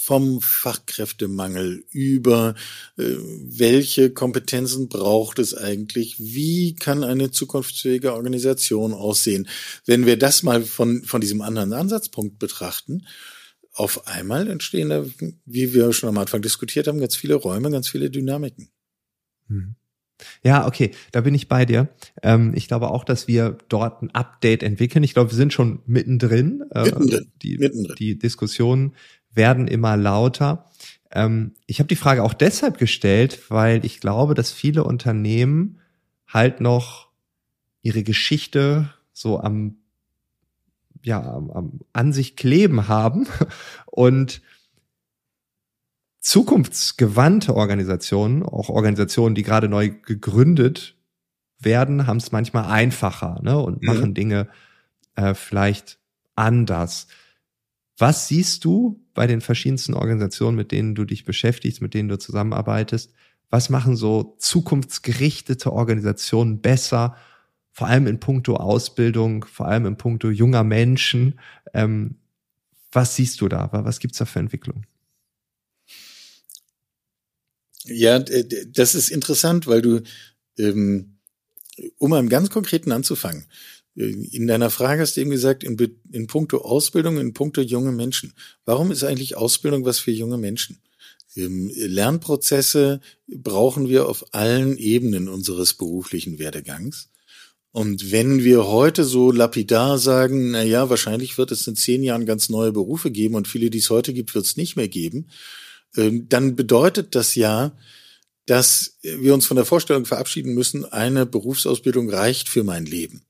vom 0.05 0.41
Fachkräftemangel 0.41 1.85
über 1.89 2.53
äh, 2.97 3.15
welche 3.41 4.11
Kompetenzen 4.11 4.89
braucht 4.89 5.39
es 5.39 5.55
eigentlich, 5.55 6.19
wie 6.19 6.75
kann 6.75 7.03
eine 7.03 7.31
zukunftsfähige 7.31 8.13
Organisation 8.13 8.93
aussehen. 8.93 9.47
Wenn 9.85 10.05
wir 10.05 10.17
das 10.17 10.43
mal 10.43 10.63
von, 10.63 11.03
von 11.03 11.21
diesem 11.21 11.41
anderen 11.41 11.73
Ansatzpunkt 11.73 12.37
betrachten, 12.39 13.07
auf 13.73 14.07
einmal 14.07 14.47
entstehen 14.47 14.89
da, 14.89 15.05
wie 15.45 15.73
wir 15.73 15.91
schon 15.91 16.09
am 16.09 16.17
Anfang 16.17 16.41
diskutiert 16.41 16.87
haben, 16.87 16.99
ganz 16.99 17.15
viele 17.15 17.35
Räume, 17.35 17.71
ganz 17.71 17.89
viele 17.89 18.09
Dynamiken. 18.09 18.69
Hm. 19.47 19.75
Ja, 20.43 20.67
okay, 20.67 20.91
da 21.11 21.21
bin 21.21 21.35
ich 21.35 21.47
bei 21.47 21.65
dir. 21.65 21.89
Ähm, 22.23 22.53
ich 22.55 22.67
glaube 22.67 22.89
auch, 22.89 23.03
dass 23.03 23.27
wir 23.27 23.57
dort 23.69 24.01
ein 24.01 24.11
Update 24.11 24.63
entwickeln. 24.63 25.03
Ich 25.03 25.13
glaube, 25.13 25.31
wir 25.31 25.37
sind 25.37 25.53
schon 25.53 25.79
mittendrin. 25.85 26.63
Äh, 26.71 26.83
mittendrin. 26.83 27.31
Die, 27.41 27.57
mittendrin. 27.57 27.95
die 27.97 28.17
Diskussion 28.17 28.95
werden 29.33 29.67
immer 29.67 29.97
lauter. 29.97 30.69
Ähm, 31.11 31.53
ich 31.65 31.79
habe 31.79 31.87
die 31.87 31.95
Frage 31.95 32.23
auch 32.23 32.33
deshalb 32.33 32.77
gestellt, 32.77 33.49
weil 33.49 33.85
ich 33.85 33.99
glaube, 33.99 34.33
dass 34.33 34.51
viele 34.51 34.83
Unternehmen 34.83 35.79
halt 36.27 36.61
noch 36.61 37.09
ihre 37.81 38.03
Geschichte 38.03 38.89
so 39.13 39.39
am 39.39 39.77
ja 41.03 41.21
am, 41.21 41.51
am, 41.51 41.79
an 41.93 42.13
sich 42.13 42.35
kleben 42.35 42.87
haben 42.87 43.27
und 43.85 44.41
zukunftsgewandte 46.25 47.55
Organisationen, 47.55 48.41
auch 48.41 48.69
Organisationen, 48.69 49.35
die 49.35 49.43
gerade 49.43 49.69
neu 49.69 49.91
gegründet 49.91 50.95
werden, 51.59 52.07
haben 52.07 52.17
es 52.17 52.31
manchmal 52.31 52.65
einfacher 52.65 53.39
ne, 53.43 53.59
und 53.59 53.83
mhm. 53.83 53.87
machen 53.87 54.13
Dinge 54.15 54.47
äh, 55.13 55.35
vielleicht 55.35 55.99
anders. 56.35 57.05
Was 57.99 58.27
siehst 58.27 58.65
du 58.65 59.05
bei 59.13 59.27
den 59.27 59.39
verschiedensten 59.39 59.93
Organisationen, 59.93 60.57
mit 60.57 60.71
denen 60.71 60.95
du 60.95 61.05
dich 61.05 61.25
beschäftigst, 61.25 61.79
mit 61.79 61.93
denen 61.93 62.09
du 62.09 62.17
zusammenarbeitest? 62.17 63.13
Was 63.51 63.69
machen 63.69 63.95
so 63.95 64.35
zukunftsgerichtete 64.39 65.71
Organisationen 65.71 66.59
besser? 66.59 67.15
Vor 67.71 67.85
allem 67.85 68.07
in 68.07 68.19
puncto 68.19 68.55
Ausbildung, 68.55 69.45
vor 69.45 69.67
allem 69.67 69.85
in 69.85 69.97
puncto 69.97 70.31
junger 70.31 70.63
Menschen. 70.63 71.39
Ähm, 71.75 72.15
was 72.91 73.15
siehst 73.15 73.41
du 73.41 73.47
da? 73.47 73.69
Was 73.71 73.99
gibt's 73.99 74.17
da 74.17 74.25
für 74.25 74.39
Entwicklungen? 74.39 74.87
Ja, 77.85 78.19
das 78.19 78.95
ist 78.95 79.09
interessant, 79.09 79.67
weil 79.67 79.81
du, 79.81 80.01
ähm, 80.57 81.17
um 81.97 82.13
einem 82.13 82.29
ganz 82.29 82.49
konkreten 82.49 82.91
anzufangen, 82.91 83.45
äh, 83.95 84.09
in 84.09 84.47
deiner 84.47 84.69
Frage 84.69 85.01
hast 85.01 85.17
du 85.17 85.21
eben 85.21 85.31
gesagt, 85.31 85.63
in, 85.63 85.77
in 86.11 86.27
puncto 86.27 86.59
Ausbildung, 86.59 87.17
in 87.17 87.33
puncto 87.33 87.61
junge 87.61 87.91
Menschen. 87.91 88.33
Warum 88.65 88.91
ist 88.91 89.03
eigentlich 89.03 89.37
Ausbildung 89.37 89.85
was 89.85 89.99
für 89.99 90.11
junge 90.11 90.37
Menschen? 90.37 90.79
Ähm, 91.35 91.71
Lernprozesse 91.75 93.01
brauchen 93.27 93.89
wir 93.89 94.07
auf 94.07 94.33
allen 94.33 94.77
Ebenen 94.77 95.27
unseres 95.27 95.73
beruflichen 95.73 96.39
Werdegangs. 96.39 97.09
Und 97.71 98.11
wenn 98.11 98.41
wir 98.45 98.67
heute 98.67 99.03
so 99.03 99.31
lapidar 99.31 99.99
sagen, 99.99 100.51
na 100.51 100.63
ja, 100.63 100.89
wahrscheinlich 100.89 101.37
wird 101.37 101.51
es 101.51 101.67
in 101.67 101.75
zehn 101.75 102.03
Jahren 102.03 102.25
ganz 102.25 102.47
neue 102.47 102.71
Berufe 102.71 103.11
geben 103.11 103.35
und 103.35 103.49
viele, 103.49 103.69
die 103.69 103.79
es 103.79 103.89
heute 103.89 104.13
gibt, 104.13 104.33
wird 104.33 104.45
es 104.45 104.55
nicht 104.55 104.77
mehr 104.77 104.87
geben, 104.87 105.27
dann 105.95 106.55
bedeutet 106.55 107.15
das 107.15 107.35
ja, 107.35 107.71
dass 108.45 108.97
wir 109.01 109.33
uns 109.33 109.45
von 109.45 109.57
der 109.57 109.65
Vorstellung 109.65 110.05
verabschieden 110.05 110.53
müssen, 110.53 110.85
eine 110.85 111.25
Berufsausbildung 111.25 112.09
reicht 112.09 112.49
für 112.49 112.63
mein 112.63 112.85
Leben. 112.85 113.21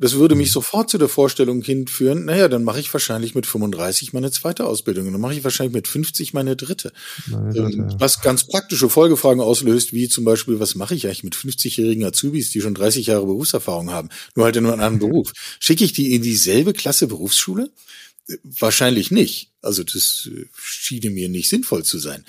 Das 0.00 0.14
würde 0.14 0.34
mich 0.34 0.48
mhm. 0.48 0.52
sofort 0.52 0.88
zu 0.88 0.96
der 0.96 1.10
Vorstellung 1.10 1.62
hinführen, 1.62 2.24
naja, 2.24 2.48
dann 2.48 2.64
mache 2.64 2.80
ich 2.80 2.92
wahrscheinlich 2.92 3.34
mit 3.34 3.44
35 3.44 4.14
meine 4.14 4.30
zweite 4.30 4.64
Ausbildung, 4.64 5.12
dann 5.12 5.20
mache 5.20 5.34
ich 5.34 5.44
wahrscheinlich 5.44 5.74
mit 5.74 5.88
50 5.88 6.32
meine 6.32 6.56
dritte. 6.56 6.92
Meine 7.26 7.52
dritte 7.52 7.76
ähm, 7.76 7.94
was 7.98 8.22
ganz 8.22 8.44
praktische 8.44 8.88
Folgefragen 8.88 9.42
auslöst, 9.42 9.92
wie 9.92 10.08
zum 10.08 10.24
Beispiel, 10.24 10.58
was 10.58 10.74
mache 10.74 10.94
ich 10.94 11.06
eigentlich 11.06 11.24
mit 11.24 11.36
50-jährigen 11.36 12.04
Azubis, 12.04 12.50
die 12.50 12.62
schon 12.62 12.74
30 12.74 13.08
Jahre 13.08 13.26
Berufserfahrung 13.26 13.90
haben, 13.90 14.08
nur 14.34 14.46
halt 14.46 14.56
in 14.56 14.64
einem 14.64 14.80
anderen 14.80 14.98
Beruf? 15.10 15.32
Schicke 15.58 15.84
ich 15.84 15.92
die 15.92 16.14
in 16.14 16.22
dieselbe 16.22 16.72
Klasse 16.72 17.06
Berufsschule? 17.06 17.70
Wahrscheinlich 18.42 19.10
nicht. 19.10 19.50
Also 19.62 19.82
das 19.82 20.28
äh, 20.32 20.46
schiene 20.54 21.10
mir 21.10 21.28
nicht 21.28 21.48
sinnvoll 21.48 21.84
zu 21.84 21.98
sein. 21.98 22.24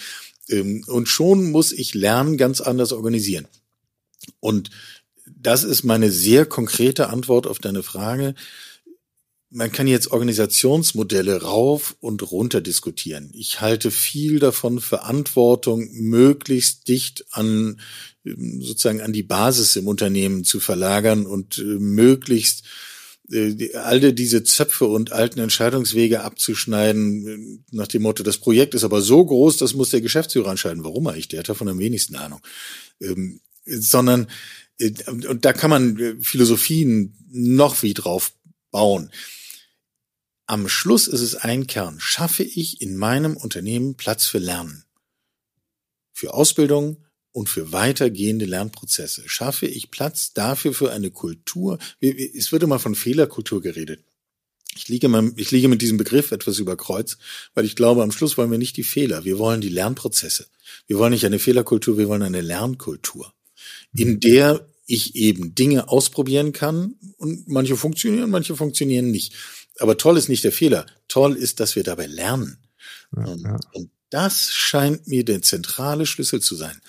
Ähm, 0.50 0.84
und 0.88 1.08
schon 1.08 1.52
muss 1.52 1.72
ich 1.72 1.94
Lernen 1.94 2.38
ganz 2.38 2.62
anders 2.62 2.92
organisieren. 2.92 3.48
Und 4.40 4.70
das 5.26 5.64
ist 5.64 5.84
meine 5.84 6.12
sehr 6.12 6.46
konkrete 6.46 7.10
Antwort 7.10 7.48
auf 7.48 7.60
deine 7.60 7.84
Frage. 7.84 8.36
Man 9.50 9.72
kann 9.72 9.88
jetzt 9.88 10.12
Organisationsmodelle 10.12 11.42
rauf 11.42 11.98
und 12.00 12.32
runter 12.32 12.62
diskutieren. 12.62 13.32
Ich 13.34 13.60
halte 13.60 13.92
viel 13.92 14.40
davon, 14.40 14.80
Verantwortung 14.80 15.90
möglichst 15.92 16.88
dicht 16.88 17.26
an 17.32 17.80
ähm, 18.24 18.62
sozusagen 18.62 19.02
an 19.02 19.14
die 19.14 19.24
Basis 19.24 19.76
im 19.76 19.88
Unternehmen 19.88 20.44
zu 20.44 20.60
verlagern 20.60 21.26
und 21.26 21.58
äh, 21.58 21.64
möglichst 21.64 22.64
äh, 23.32 23.74
alle 23.76 24.14
diese 24.14 24.44
Zöpfe 24.44 24.86
und 24.86 25.12
alten 25.12 25.40
Entscheidungswege 25.40 26.22
abzuschneiden, 26.22 27.66
nach 27.72 27.88
dem 27.88 28.02
Motto, 28.02 28.24
das 28.24 28.38
Projekt 28.38 28.74
ist 28.74 28.84
aber 28.84 29.02
so 29.02 29.26
groß, 29.26 29.58
das 29.58 29.74
muss 29.74 29.90
der 29.90 30.02
Geschäftsführer 30.02 30.52
entscheiden. 30.52 30.84
Warum 30.84 31.08
eigentlich? 31.08 31.30
Der 31.30 31.40
hat 31.40 31.50
davon 31.50 31.70
am 31.70 31.80
wenigsten 31.80 32.16
Ahnung. 32.16 32.42
Ähm, 33.00 33.40
sondern, 33.66 34.28
äh, 34.80 34.92
und 35.10 35.46
da 35.46 35.54
kann 35.54 35.70
man 35.70 35.98
äh, 36.00 36.16
Philosophien 36.22 37.16
noch 37.32 37.84
wie 37.84 37.94
drauf 37.94 38.34
bauen. 38.72 39.12
Am 40.46 40.68
Schluss 40.68 41.08
ist 41.08 41.22
es 41.22 41.36
ein 41.36 41.68
Kern. 41.68 42.00
Schaffe 42.00 42.44
ich 42.44 42.82
in 42.82 42.98
meinem 42.98 43.38
Unternehmen 43.38 43.96
Platz 43.96 44.26
für 44.26 44.40
Lernen? 44.40 44.84
Für 46.12 46.34
Ausbildung, 46.34 46.98
und 47.32 47.50
für 47.50 47.72
weitergehende 47.72 48.46
Lernprozesse 48.46 49.24
schaffe 49.28 49.66
ich 49.66 49.92
Platz 49.92 50.34
dafür 50.34 50.74
für 50.74 50.92
eine 50.92 51.12
Kultur. 51.12 51.80
Es 52.00 52.52
wird 52.52 52.64
immer 52.64 52.80
von 52.80 52.96
Fehlerkultur 52.96 53.62
geredet. 53.62 54.04
Ich 54.76 54.88
liege, 54.88 55.10
mal, 55.10 55.32
ich 55.36 55.52
liege 55.52 55.68
mit 55.68 55.82
diesem 55.82 55.98
Begriff 55.98 56.32
etwas 56.32 56.60
über 56.60 56.78
Kreuz, 56.78 57.18
weil 57.54 57.66
ich 57.66 57.76
glaube, 57.76 58.04
am 58.04 58.12
Schluss 58.12 58.38
wollen 58.38 58.52
wir 58.52 58.58
nicht 58.58 58.78
die 58.78 58.84
Fehler, 58.84 59.26
wir 59.26 59.38
wollen 59.38 59.60
die 59.60 59.70
Lernprozesse. 59.70 60.48
Wir 60.88 60.98
wollen 60.98 61.12
nicht 61.12 61.26
eine 61.26 61.40
Fehlerkultur, 61.40 61.98
wir 61.98 62.08
wollen 62.08 62.22
eine 62.22 62.42
Lernkultur, 62.42 63.34
in 63.94 64.20
der 64.22 64.66
ich 64.86 65.16
eben 65.16 65.56
Dinge 65.56 65.90
ausprobieren 65.90 66.54
kann 66.54 66.96
und 67.18 67.48
manche 67.48 67.76
funktionieren, 67.76 68.30
manche 68.30 68.56
funktionieren 68.56 69.12
nicht. 69.12 69.34
Aber 69.80 69.98
toll 69.98 70.18
ist 70.18 70.30
nicht 70.30 70.44
der 70.44 70.52
Fehler, 70.52 70.86
toll 71.08 71.36
ist, 71.36 71.60
dass 71.60 71.76
wir 71.76 71.84
dabei 71.84 72.08
lernen. 72.08 72.58
Ja, 73.16 73.36
ja. 73.36 73.60
Und 73.74 73.90
das 74.10 74.52
scheint 74.52 75.08
mir 75.08 75.26
der 75.26 75.42
zentrale 75.42 76.06
Schlüssel 76.06 76.42
zu 76.42 76.56
sein. 76.56 76.80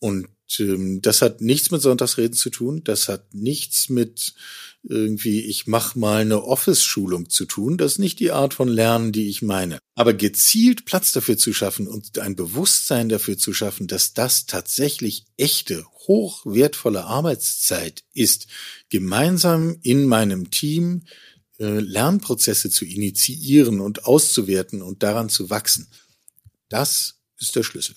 Und 0.00 0.28
ähm, 0.58 1.00
das 1.02 1.22
hat 1.22 1.40
nichts 1.40 1.70
mit 1.70 1.82
Sonntagsreden 1.82 2.32
zu 2.32 2.50
tun. 2.50 2.82
Das 2.82 3.08
hat 3.08 3.32
nichts 3.34 3.88
mit 3.88 4.34
irgendwie, 4.82 5.42
ich 5.42 5.66
mach 5.66 5.94
mal 5.94 6.22
eine 6.22 6.42
Office-Schulung 6.42 7.28
zu 7.28 7.44
tun. 7.44 7.76
Das 7.76 7.92
ist 7.92 7.98
nicht 7.98 8.18
die 8.18 8.32
Art 8.32 8.54
von 8.54 8.66
Lernen, 8.66 9.12
die 9.12 9.28
ich 9.28 9.42
meine. 9.42 9.78
Aber 9.94 10.14
gezielt 10.14 10.86
Platz 10.86 11.12
dafür 11.12 11.36
zu 11.36 11.52
schaffen 11.52 11.86
und 11.86 12.18
ein 12.18 12.34
Bewusstsein 12.34 13.10
dafür 13.10 13.36
zu 13.36 13.52
schaffen, 13.52 13.86
dass 13.86 14.14
das 14.14 14.46
tatsächlich 14.46 15.26
echte, 15.36 15.84
hochwertvolle 16.08 17.04
Arbeitszeit 17.04 18.02
ist, 18.14 18.46
gemeinsam 18.88 19.76
in 19.82 20.06
meinem 20.06 20.50
Team 20.50 21.02
äh, 21.58 21.78
Lernprozesse 21.78 22.70
zu 22.70 22.86
initiieren 22.86 23.80
und 23.80 24.06
auszuwerten 24.06 24.80
und 24.80 25.02
daran 25.02 25.28
zu 25.28 25.50
wachsen. 25.50 25.88
Das 26.70 27.20
ist 27.38 27.54
der 27.54 27.64
Schlüssel. 27.64 27.96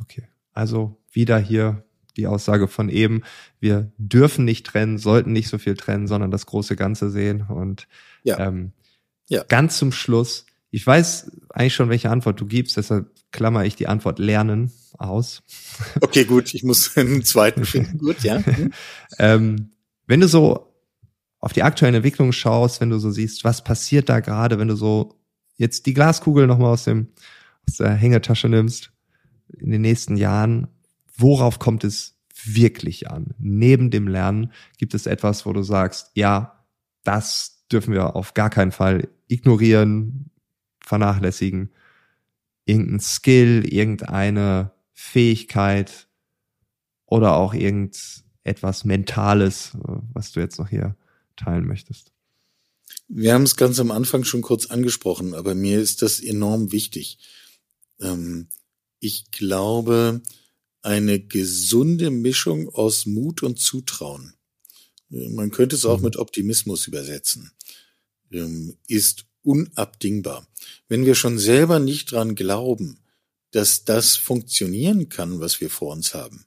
Okay. 0.00 0.28
Also 0.52 1.00
wieder 1.10 1.38
hier 1.38 1.84
die 2.16 2.26
Aussage 2.26 2.68
von 2.68 2.88
eben, 2.88 3.22
wir 3.58 3.90
dürfen 3.98 4.44
nicht 4.44 4.66
trennen, 4.66 4.98
sollten 4.98 5.32
nicht 5.32 5.48
so 5.48 5.58
viel 5.58 5.76
trennen, 5.76 6.06
sondern 6.06 6.30
das 6.30 6.46
große 6.46 6.76
Ganze 6.76 7.10
sehen. 7.10 7.46
Und 7.48 7.88
ja. 8.22 8.38
Ähm, 8.38 8.72
ja. 9.28 9.44
ganz 9.44 9.78
zum 9.78 9.92
Schluss, 9.92 10.46
ich 10.70 10.86
weiß 10.86 11.30
eigentlich 11.50 11.74
schon, 11.74 11.88
welche 11.88 12.10
Antwort 12.10 12.40
du 12.40 12.46
gibst, 12.46 12.76
deshalb 12.76 13.10
klammer 13.30 13.64
ich 13.64 13.76
die 13.76 13.88
Antwort 13.88 14.18
Lernen 14.18 14.72
aus. 14.98 15.42
Okay, 16.00 16.24
gut, 16.24 16.52
ich 16.54 16.62
muss 16.62 16.96
einen 16.96 17.24
zweiten 17.24 17.64
finden. 17.64 17.98
gut, 17.98 18.22
ja. 18.22 18.38
Mhm. 18.46 18.72
ähm, 19.18 19.70
wenn 20.06 20.20
du 20.20 20.28
so 20.28 20.68
auf 21.38 21.52
die 21.52 21.62
aktuelle 21.62 21.96
Entwicklung 21.96 22.32
schaust, 22.32 22.80
wenn 22.80 22.90
du 22.90 22.98
so 22.98 23.10
siehst, 23.10 23.44
was 23.44 23.64
passiert 23.64 24.08
da 24.08 24.20
gerade, 24.20 24.58
wenn 24.58 24.68
du 24.68 24.76
so 24.76 25.18
jetzt 25.56 25.86
die 25.86 25.94
Glaskugel 25.94 26.46
nochmal 26.46 26.72
aus 26.72 26.84
dem 26.84 27.08
aus 27.68 27.76
der 27.76 27.92
Hängetasche 27.92 28.48
nimmst 28.48 28.91
in 29.48 29.70
den 29.70 29.82
nächsten 29.82 30.16
Jahren, 30.16 30.68
worauf 31.16 31.58
kommt 31.58 31.84
es 31.84 32.16
wirklich 32.44 33.10
an? 33.10 33.34
Neben 33.38 33.90
dem 33.90 34.08
Lernen 34.08 34.52
gibt 34.78 34.94
es 34.94 35.06
etwas, 35.06 35.46
wo 35.46 35.52
du 35.52 35.62
sagst, 35.62 36.10
ja, 36.14 36.64
das 37.04 37.64
dürfen 37.70 37.94
wir 37.94 38.16
auf 38.16 38.34
gar 38.34 38.50
keinen 38.50 38.72
Fall 38.72 39.08
ignorieren, 39.28 40.30
vernachlässigen. 40.80 41.70
Irgendein 42.64 43.00
Skill, 43.00 43.64
irgendeine 43.66 44.72
Fähigkeit 44.92 46.08
oder 47.06 47.36
auch 47.36 47.54
irgendetwas 47.54 48.84
Mentales, 48.84 49.72
was 50.12 50.32
du 50.32 50.40
jetzt 50.40 50.58
noch 50.58 50.68
hier 50.68 50.96
teilen 51.36 51.66
möchtest. 51.66 52.12
Wir 53.08 53.34
haben 53.34 53.42
es 53.42 53.56
ganz 53.56 53.80
am 53.80 53.90
Anfang 53.90 54.24
schon 54.24 54.42
kurz 54.42 54.66
angesprochen, 54.66 55.34
aber 55.34 55.54
mir 55.54 55.80
ist 55.80 56.02
das 56.02 56.20
enorm 56.20 56.72
wichtig. 56.72 57.18
Ähm, 58.00 58.48
ich 59.02 59.32
glaube, 59.32 60.22
eine 60.80 61.20
gesunde 61.20 62.10
Mischung 62.10 62.68
aus 62.68 63.04
Mut 63.04 63.42
und 63.42 63.58
Zutrauen. 63.58 64.34
Man 65.08 65.50
könnte 65.50 65.76
es 65.76 65.84
auch 65.84 65.98
mhm. 65.98 66.04
mit 66.04 66.16
Optimismus 66.16 66.86
übersetzen. 66.86 67.50
Ähm, 68.30 68.76
ist 68.86 69.26
unabdingbar. 69.42 70.46
Wenn 70.88 71.04
wir 71.04 71.16
schon 71.16 71.38
selber 71.38 71.80
nicht 71.80 72.12
dran 72.12 72.36
glauben, 72.36 73.00
dass 73.50 73.84
das 73.84 74.16
funktionieren 74.16 75.08
kann, 75.08 75.40
was 75.40 75.60
wir 75.60 75.68
vor 75.68 75.92
uns 75.92 76.14
haben, 76.14 76.46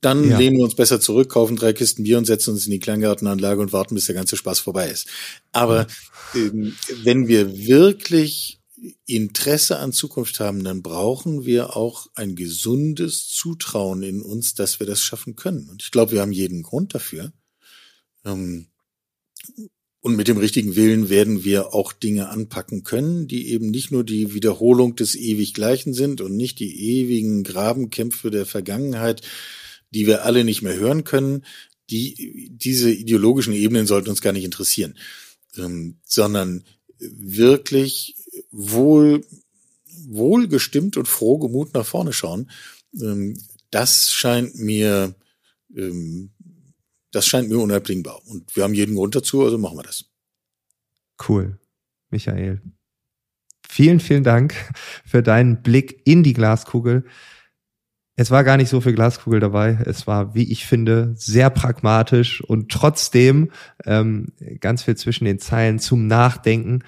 dann 0.00 0.28
ja. 0.28 0.38
lehnen 0.38 0.56
wir 0.56 0.64
uns 0.64 0.74
besser 0.74 1.00
zurück, 1.00 1.30
kaufen 1.30 1.56
drei 1.56 1.72
Kisten 1.72 2.02
Bier 2.02 2.18
und 2.18 2.26
setzen 2.26 2.50
uns 2.50 2.66
in 2.66 2.72
die 2.72 2.80
Kleingartenanlage 2.80 3.60
und 3.60 3.72
warten, 3.72 3.94
bis 3.94 4.06
der 4.06 4.14
ganze 4.16 4.36
Spaß 4.36 4.58
vorbei 4.58 4.90
ist. 4.90 5.08
Aber 5.52 5.86
ähm, 6.34 6.76
wenn 7.04 7.28
wir 7.28 7.56
wirklich 7.56 8.61
Interesse 9.06 9.78
an 9.78 9.92
Zukunft 9.92 10.40
haben, 10.40 10.64
dann 10.64 10.82
brauchen 10.82 11.44
wir 11.44 11.76
auch 11.76 12.08
ein 12.14 12.34
gesundes 12.34 13.28
Zutrauen 13.28 14.02
in 14.02 14.20
uns, 14.20 14.54
dass 14.54 14.80
wir 14.80 14.86
das 14.86 15.02
schaffen 15.02 15.36
können. 15.36 15.68
Und 15.68 15.82
ich 15.82 15.90
glaube, 15.90 16.12
wir 16.12 16.20
haben 16.20 16.32
jeden 16.32 16.62
Grund 16.62 16.94
dafür. 16.94 17.32
Ähm, 18.24 18.66
und 20.00 20.16
mit 20.16 20.26
dem 20.26 20.36
richtigen 20.36 20.74
Willen 20.74 21.10
werden 21.10 21.44
wir 21.44 21.74
auch 21.74 21.92
Dinge 21.92 22.28
anpacken 22.28 22.82
können, 22.82 23.28
die 23.28 23.50
eben 23.50 23.70
nicht 23.70 23.92
nur 23.92 24.02
die 24.02 24.34
Wiederholung 24.34 24.96
des 24.96 25.14
ewig 25.14 25.54
Gleichen 25.54 25.94
sind 25.94 26.20
und 26.20 26.36
nicht 26.36 26.58
die 26.58 26.98
ewigen 26.98 27.44
Grabenkämpfe 27.44 28.32
der 28.32 28.46
Vergangenheit, 28.46 29.22
die 29.94 30.08
wir 30.08 30.24
alle 30.24 30.42
nicht 30.42 30.62
mehr 30.62 30.74
hören 30.74 31.04
können. 31.04 31.44
Die, 31.88 32.50
diese 32.50 32.90
ideologischen 32.90 33.52
Ebenen 33.52 33.86
sollten 33.86 34.10
uns 34.10 34.22
gar 34.22 34.32
nicht 34.32 34.44
interessieren, 34.44 34.98
ähm, 35.56 35.98
sondern 36.04 36.64
wirklich 36.98 38.16
wohl, 38.50 39.24
wohlgestimmt 40.08 40.96
und 40.96 41.08
frohgemut 41.08 41.74
nach 41.74 41.86
vorne 41.86 42.12
schauen. 42.12 42.50
Ähm, 43.00 43.38
das 43.70 44.12
scheint 44.12 44.56
mir, 44.56 45.14
ähm, 45.76 46.30
das 47.10 47.26
scheint 47.26 47.48
mir 47.48 47.58
unabdingbar. 47.58 48.20
Und 48.26 48.54
wir 48.56 48.64
haben 48.64 48.74
jeden 48.74 48.94
Grund 48.94 49.14
dazu, 49.14 49.42
also 49.42 49.58
machen 49.58 49.78
wir 49.78 49.82
das. 49.82 50.04
Cool. 51.28 51.58
Michael. 52.10 52.60
Vielen, 53.68 54.00
vielen 54.00 54.24
Dank 54.24 54.54
für 55.06 55.22
deinen 55.22 55.62
Blick 55.62 56.02
in 56.04 56.22
die 56.22 56.34
Glaskugel. 56.34 57.04
Es 58.14 58.30
war 58.30 58.44
gar 58.44 58.58
nicht 58.58 58.68
so 58.68 58.82
viel 58.82 58.92
Glaskugel 58.92 59.40
dabei. 59.40 59.78
Es 59.86 60.06
war, 60.06 60.34
wie 60.34 60.52
ich 60.52 60.66
finde, 60.66 61.14
sehr 61.16 61.48
pragmatisch 61.48 62.42
und 62.42 62.70
trotzdem 62.70 63.50
ähm, 63.86 64.32
ganz 64.60 64.82
viel 64.82 64.96
zwischen 64.96 65.24
den 65.24 65.38
Zeilen 65.38 65.78
zum 65.78 66.06
Nachdenken. 66.06 66.80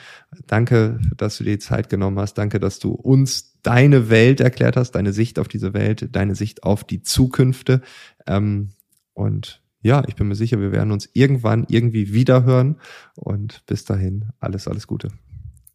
Danke, 0.47 1.01
dass 1.17 1.39
du 1.39 1.45
dir 1.45 1.53
die 1.53 1.61
Zeit 1.61 1.89
genommen 1.89 2.19
hast. 2.19 2.35
Danke, 2.35 2.61
dass 2.61 2.79
du 2.79 2.93
uns 2.93 3.59
deine 3.63 4.11
Welt 4.11 4.41
erklärt 4.41 4.77
hast, 4.77 4.93
deine 4.93 5.15
Sicht 5.15 5.39
auf 5.39 5.49
diese 5.49 5.73
Welt, 5.73 6.11
deine 6.13 6.35
Sicht 6.35 6.63
auf 6.63 6.85
die 6.85 7.01
Zukünfte. 7.01 7.81
Ähm, 8.27 8.73
und 9.15 9.63
ja, 9.81 10.03
ich 10.07 10.17
bin 10.17 10.29
mir 10.29 10.35
sicher, 10.35 10.61
wir 10.61 10.73
werden 10.73 10.93
uns 10.93 11.09
irgendwann 11.15 11.65
irgendwie 11.69 12.13
wiederhören. 12.13 12.81
Und 13.15 13.65
bis 13.67 13.85
dahin, 13.85 14.27
alles, 14.41 14.69
alles 14.69 14.87
Gute. 14.87 15.09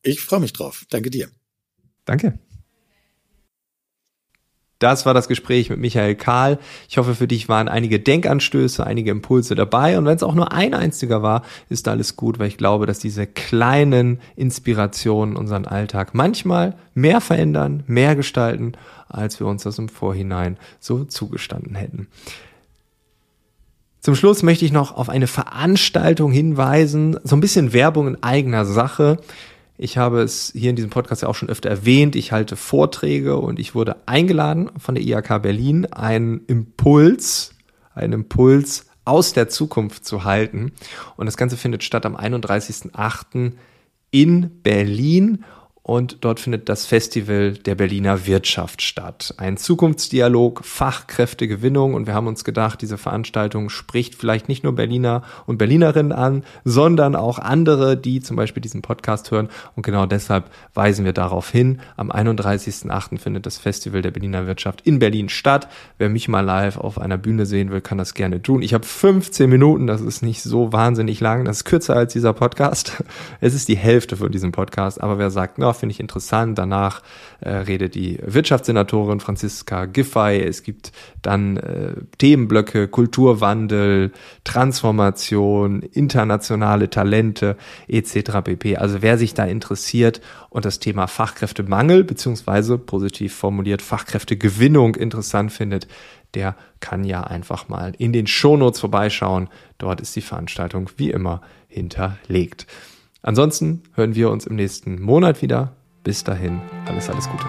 Ich 0.04 0.22
freue 0.22 0.42
mich 0.42 0.54
drauf. 0.54 0.86
Danke 0.90 1.10
dir. 1.10 1.30
Danke. 2.06 2.40
Das 4.80 5.06
war 5.06 5.14
das 5.14 5.28
Gespräch 5.28 5.70
mit 5.70 5.80
Michael 5.80 6.16
Kahl. 6.16 6.58
Ich 6.88 6.98
hoffe, 6.98 7.14
für 7.14 7.28
dich 7.28 7.50
waren 7.50 7.68
einige 7.68 8.00
Denkanstöße, 8.00 8.86
einige 8.86 9.12
Impulse 9.12 9.54
dabei. 9.54 9.98
Und 9.98 10.06
wenn 10.06 10.16
es 10.16 10.24
auch 10.24 10.36
nur 10.36 10.54
ein 10.54 10.74
einziger 10.74 11.22
war, 11.22 11.44
ist 11.68 11.90
alles 11.90 12.16
gut, 12.16 12.40
weil 12.40 12.48
ich 12.48 12.58
glaube, 12.58 12.86
dass 12.86 13.00
diese 13.00 13.28
kleinen 13.28 14.22
Inspirationen 14.38 15.36
unseren 15.36 15.66
Alltag 15.66 16.14
manchmal 16.14 16.78
mehr 16.94 17.20
verändern, 17.20 17.84
mehr 17.88 18.16
gestalten, 18.16 18.72
als 19.10 19.42
wir 19.42 19.48
uns 19.48 19.64
das 19.64 19.78
im 19.80 19.90
Vorhinein 19.90 20.58
so 20.80 21.04
zugestanden 21.04 21.76
hätten. 21.76 22.08
Zum 24.00 24.16
Schluss 24.16 24.44
möchte 24.44 24.64
ich 24.64 24.72
noch 24.72 24.96
auf 24.96 25.10
eine 25.10 25.28
Veranstaltung 25.28 26.32
hinweisen, 26.32 27.20
so 27.26 27.36
ein 27.36 27.42
bisschen 27.42 27.74
Werbung 27.74 28.08
in 28.08 28.24
eigener 28.24 28.64
Sache. 28.64 29.18
Ich 29.82 29.98
habe 29.98 30.22
es 30.22 30.52
hier 30.54 30.72
in 30.72 30.76
diesem 30.76 30.90
Podcast 30.90 31.22
ja 31.22 31.30
auch 31.30 31.36
schon 31.36 31.48
öfter 31.48 31.70
erwähnt. 31.70 32.18
Ich 32.18 32.34
halte 32.34 32.58
Vorträge 32.58 33.38
und 33.38 33.60
ich 33.60 33.76
wurde 33.76 33.96
eingeladen 34.08 34.70
von 34.78 34.94
der 34.94 35.06
IHK 35.06 35.42
Berlin, 35.42 35.86
einen 35.86 36.46
Impuls, 36.48 37.52
einen 37.96 38.12
Impuls 38.12 38.88
aus 39.06 39.32
der 39.32 39.48
Zukunft 39.48 40.06
zu 40.06 40.26
halten. 40.26 40.74
Und 41.16 41.28
das 41.28 41.38
Ganze 41.38 41.56
findet 41.56 41.86
statt 41.86 42.06
am 42.06 42.18
31.08. 42.18 43.54
in 44.12 44.62
Berlin 44.64 45.46
und 45.90 46.18
dort 46.22 46.40
findet 46.40 46.70
das 46.70 46.86
Festival 46.86 47.54
der 47.54 47.74
Berliner 47.74 48.28
Wirtschaft 48.28 48.84
statt. 48.84 49.34
Ein 49.38 49.58
Zukunftsdialog, 49.58 50.64
Fachkräftegewinnung 50.64 51.96
und 51.96 52.06
wir 52.06 52.14
haben 52.14 52.28
uns 52.28 52.44
gedacht, 52.44 52.84
diese 52.84 53.00
Veranstaltung 53.00 53.72
spricht 53.72 54.14
vielleicht 54.14 54.50
nicht 54.50 54.64
nur 54.64 54.76
Berliner 54.76 55.24
und 55.48 55.58
Berlinerinnen 55.58 56.12
an, 56.12 56.44
sondern 56.64 57.16
auch 57.16 57.40
andere, 57.40 57.98
die 57.98 58.22
zum 58.22 58.36
Beispiel 58.36 58.62
diesen 58.62 58.84
Podcast 58.84 59.32
hören 59.32 59.50
und 59.76 59.82
genau 59.82 60.06
deshalb 60.06 60.52
weisen 60.76 61.06
wir 61.06 61.14
darauf 61.14 61.50
hin. 61.50 61.80
Am 61.98 62.12
31.08. 62.12 63.18
findet 63.18 63.48
das 63.48 63.58
Festival 63.58 64.04
der 64.04 64.12
Berliner 64.12 64.46
Wirtschaft 64.46 64.82
in 64.82 65.00
Berlin 65.00 65.28
statt. 65.28 65.70
Wer 65.98 66.10
mich 66.10 66.28
mal 66.28 66.42
live 66.42 66.78
auf 66.78 67.02
einer 67.02 67.18
Bühne 67.18 67.48
sehen 67.48 67.72
will, 67.72 67.82
kann 67.82 67.98
das 67.98 68.14
gerne 68.14 68.44
tun. 68.44 68.62
Ich 68.62 68.76
habe 68.76 68.86
15 68.86 69.50
Minuten, 69.50 69.88
das 69.88 70.02
ist 70.02 70.22
nicht 70.22 70.44
so 70.44 70.72
wahnsinnig 70.72 71.20
lang, 71.20 71.46
das 71.46 71.58
ist 71.58 71.66
kürzer 71.66 71.96
als 71.96 72.14
dieser 72.14 72.34
Podcast. 72.34 73.04
Es 73.42 73.56
ist 73.56 73.70
die 73.70 73.78
Hälfte 73.78 74.18
von 74.18 74.32
diesem 74.32 74.52
Podcast, 74.52 75.02
aber 75.02 75.18
wer 75.18 75.32
sagt, 75.32 75.58
na, 75.58 75.74
finde 75.80 75.94
ich 75.94 76.00
interessant. 76.00 76.58
Danach 76.58 77.02
äh, 77.42 77.50
redet 77.50 77.96
die 77.96 78.20
Wirtschaftssenatorin 78.24 79.20
Franziska 79.20 79.86
Giffey. 79.86 80.42
Es 80.42 80.64
gibt 80.64 80.92
dann 81.22 81.58
äh, 81.58 81.94
Themenblöcke 82.18 82.88
Kulturwandel, 82.88 84.12
Transformation, 84.44 85.82
internationale 85.82 86.90
Talente 86.90 87.58
etc. 87.88 88.42
pp. 88.44 88.78
Also 88.78 89.02
wer 89.02 89.18
sich 89.18 89.34
da 89.34 89.46
interessiert 89.46 90.22
und 90.50 90.66
das 90.66 90.80
Thema 90.80 91.08
Fachkräftemangel 91.08 92.04
beziehungsweise 92.04 92.78
positiv 92.78 93.34
formuliert 93.36 93.82
Fachkräftegewinnung 93.82 94.96
interessant 94.96 95.52
findet, 95.52 95.88
der 96.34 96.56
kann 96.80 97.04
ja 97.04 97.24
einfach 97.24 97.70
mal 97.70 97.94
in 97.98 98.14
den 98.14 98.28
Shownotes 98.28 98.80
vorbeischauen. 98.80 99.50
Dort 99.78 100.02
ist 100.02 100.16
die 100.16 100.22
Veranstaltung 100.22 100.90
wie 100.98 101.12
immer 101.12 101.42
hinterlegt. 101.68 102.68
Ansonsten 103.22 103.84
hören 103.96 104.16
wir 104.16 104.30
uns 104.30 104.48
im 104.48 104.56
nächsten 104.56 105.02
Monat 105.02 105.42
wieder. 105.42 105.76
Bis 106.04 106.24
dahin, 106.24 106.62
alles, 106.86 107.10
alles 107.10 107.30
Gute. 107.30 107.46